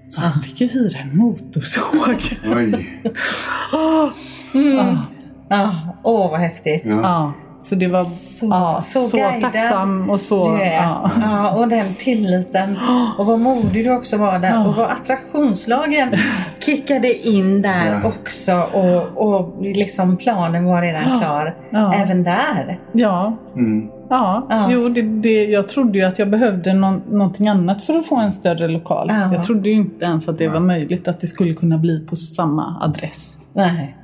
Så 0.08 0.20
han 0.20 0.42
fick 0.42 0.60
ju 0.60 0.68
hyra 0.68 0.98
en 0.98 1.16
motorsåg. 1.16 2.38
Oj. 2.56 3.02
Ja. 5.50 5.94
Åh, 6.02 6.30
vad 6.30 6.40
häftigt. 6.40 6.82
Ja. 6.84 7.00
Ja, 7.02 7.32
så 7.60 7.74
det 7.74 7.86
var 7.88 8.04
Så, 8.04 8.46
ja, 8.46 8.80
så, 8.82 9.00
så, 9.08 9.18
tacksam 9.40 10.10
och 10.10 10.20
så... 10.20 10.50
du 10.56 10.62
är. 10.62 10.82
Ja. 10.82 11.10
Ja. 11.22 11.50
och 11.56 11.68
den 11.68 11.94
tilliten. 11.94 12.78
Och 13.18 13.26
vad 13.26 13.40
modig 13.40 13.84
du 13.84 13.92
också 13.92 14.16
var 14.16 14.38
där. 14.38 14.68
Och 14.68 14.74
vad 14.74 14.90
attraktionslagen 14.90 16.08
kickade 16.60 17.28
in 17.28 17.62
där 17.62 18.00
Ja. 18.02 18.08
också. 18.08 18.52
Och, 18.72 19.28
och 19.28 19.62
liksom 19.62 20.16
planen 20.16 20.64
var 20.64 20.82
redan 20.82 21.18
klar. 21.20 21.56
Ja. 21.70 21.94
Även 21.94 22.24
där. 22.24 22.78
ja. 22.92 23.36
Mm. 23.56 23.88
Ja, 24.10 24.46
Ja. 24.50 24.68
Jo, 24.70 24.88
det, 24.88 25.02
det, 25.02 25.44
jag 25.44 25.68
trodde 25.68 25.98
ju 25.98 26.04
att 26.04 26.18
jag 26.18 26.30
behövde 26.30 26.72
någon, 26.72 27.02
någonting 27.10 27.48
annat 27.48 27.84
för 27.84 27.94
att 27.98 28.06
få 28.06 28.16
en 28.16 28.32
större 28.32 28.68
lokal. 28.68 29.06
Ja. 29.10 29.34
Jag 29.34 29.42
trodde 29.44 29.68
ju 29.68 29.74
inte 29.74 30.04
ens 30.04 30.28
att 30.28 30.38
det 30.38 30.48
var 30.48 30.60
möjligt 30.60 31.08
att 31.08 31.20
det 31.20 31.26
skulle 31.26 31.54
kunna 31.54 31.78
bli 31.78 32.06
på 32.06 32.16
samma 32.16 32.76
adress. 32.80 33.38
Nej. 33.52 33.96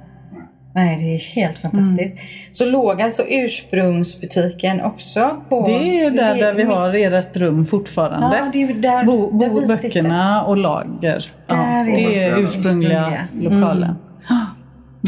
Nej, 0.74 0.96
det 0.96 1.14
är 1.14 1.18
helt 1.18 1.58
fantastiskt. 1.58 2.16
Så 2.52 2.64
låg 2.64 3.02
alltså 3.02 3.22
ursprungsbutiken 3.28 4.80
också 4.80 5.36
på... 5.48 5.66
Det 5.66 5.72
är 6.04 6.10
där, 6.10 6.34
där 6.34 6.52
vi 6.54 6.64
mitt- 6.64 6.76
har 6.76 6.94
ert 6.94 7.36
rum 7.36 7.66
fortfarande. 7.66 8.36
Ja, 8.36 8.50
det 8.52 8.62
är 8.62 8.74
där, 8.74 9.04
Bo, 9.04 9.38
där 9.38 9.48
bo, 9.48 9.60
vi 9.60 9.66
böckerna 9.66 10.44
och 10.44 10.56
lager. 10.56 11.24
Ja, 11.46 11.54
Där 11.54 11.80
är 11.80 11.84
det 11.84 12.24
är 12.24 12.34
det 12.34 12.40
ursprungliga 12.40 13.12
ursprungliga. 13.32 13.60
lokalen. 13.60 13.94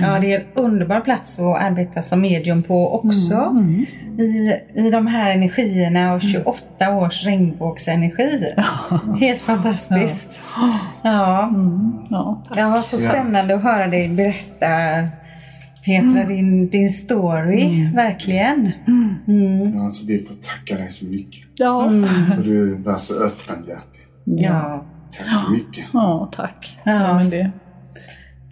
Ja, 0.00 0.18
det 0.20 0.32
är 0.32 0.40
en 0.40 0.46
underbar 0.54 1.00
plats 1.00 1.40
att 1.40 1.62
arbeta 1.62 2.02
som 2.02 2.20
medium 2.20 2.62
på 2.62 2.94
också. 2.94 3.56
I, 4.18 4.52
I 4.86 4.90
de 4.90 5.06
här 5.06 5.30
energierna 5.30 6.14
och 6.14 6.20
28 6.20 6.94
års 6.96 7.24
regnbågsenergi. 7.24 8.52
Helt 9.20 9.40
fantastiskt. 9.40 10.42
Ja. 11.04 11.50
Ja. 12.10 12.42
ja, 12.56 12.82
så 12.82 12.96
spännande 12.96 13.54
att 13.54 13.62
höra 13.62 13.86
dig 13.86 14.08
berätta 14.08 14.66
Petra, 15.86 16.24
din, 16.28 16.68
din 16.68 16.88
story. 16.90 17.90
Verkligen. 17.94 18.70
Ja, 19.74 19.84
Alltså, 19.84 20.06
vi 20.06 20.18
får 20.18 20.34
tacka 20.34 20.74
dig 20.82 20.90
så 20.90 21.06
mycket. 21.06 21.40
Ja. 21.58 21.90
För 22.36 22.42
du 22.42 22.74
var 22.74 22.98
så 22.98 23.14
öppenhjärtig. 23.24 24.00
Ja. 24.24 24.86
Tack 25.18 25.44
så 25.44 25.50
mycket. 25.52 25.84
ja, 25.92 26.30
tack. 26.36 26.78
Ja. 26.84 26.92
Ja, 26.92 27.14
men 27.14 27.30
det. 27.30 27.50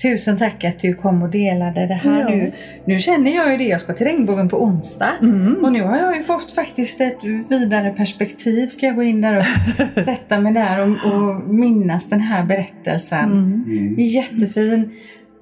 Tusen 0.03 0.39
tack 0.39 0.64
att 0.64 0.78
du 0.78 0.95
kom 0.95 1.22
och 1.22 1.30
delade 1.30 1.87
det 1.87 1.95
här 1.95 2.20
Ja. 2.20 2.28
nu. 2.28 2.53
Nu 2.85 2.99
känner 2.99 3.35
jag 3.35 3.51
ju 3.53 3.57
det, 3.59 3.64
jag 3.64 3.80
ska 3.80 3.93
till 3.93 4.07
regnbågen 4.07 4.49
på 4.49 4.62
onsdag. 4.64 5.11
Och 5.62 5.72
nu 5.72 5.82
har 5.82 5.97
jag 5.97 6.16
ju 6.16 6.22
fått 6.22 6.53
faktiskt 6.53 7.01
ett 7.01 7.24
vidare 7.51 7.91
perspektiv. 7.91 8.68
Ska 8.68 8.87
jag 8.87 8.95
gå 8.97 9.03
in 9.03 9.20
där 9.20 9.39
och 9.39 10.05
sätta 10.05 10.41
mig 10.41 10.53
där 10.53 10.80
och, 10.82 11.12
och 11.12 11.49
minnas 11.55 12.09
den 12.09 12.20
här 12.20 12.45
berättelsen. 12.45 13.64
Jättefin. 13.99 14.91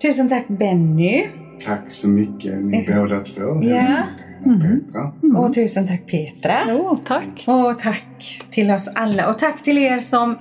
Tusen 0.02 0.28
tack 0.28 0.48
Benny. 0.48 1.22
Tack 1.66 1.90
så 1.90 2.08
mycket 2.08 2.62
ni 2.62 2.88
båda 2.94 3.20
två. 3.20 3.42
Ja. 3.42 3.76
Helena 3.76 4.06
och 4.44 4.60
Petra. 4.62 5.38
Och 5.38 5.54
tusen 5.54 5.88
tack 5.88 6.06
Petra. 6.06 6.58
Jo, 6.68 6.98
tack. 7.04 7.44
Och 7.46 7.78
tack 7.78 8.40
till 8.50 8.70
oss 8.70 8.88
alla. 8.94 9.30
Och 9.30 9.38
tack 9.38 9.62
till 9.62 9.78
er 9.78 10.00
som 10.00 10.38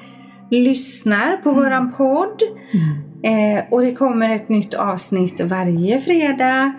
lyssnar 0.49 1.37
på 1.37 1.51
våran 1.53 1.91
podd. 1.91 2.41
Eh, 3.23 3.63
och 3.69 3.81
det 3.81 3.91
kommer 3.91 4.35
ett 4.35 4.49
nytt 4.49 4.73
avsnitt 4.73 5.41
varje 5.41 6.01
fredag. 6.01 6.73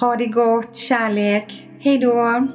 Ha 0.00 0.16
det 0.16 0.26
gott, 0.26 0.76
kärlek. 0.76 1.68
Hej 1.80 1.98
då! 1.98 2.48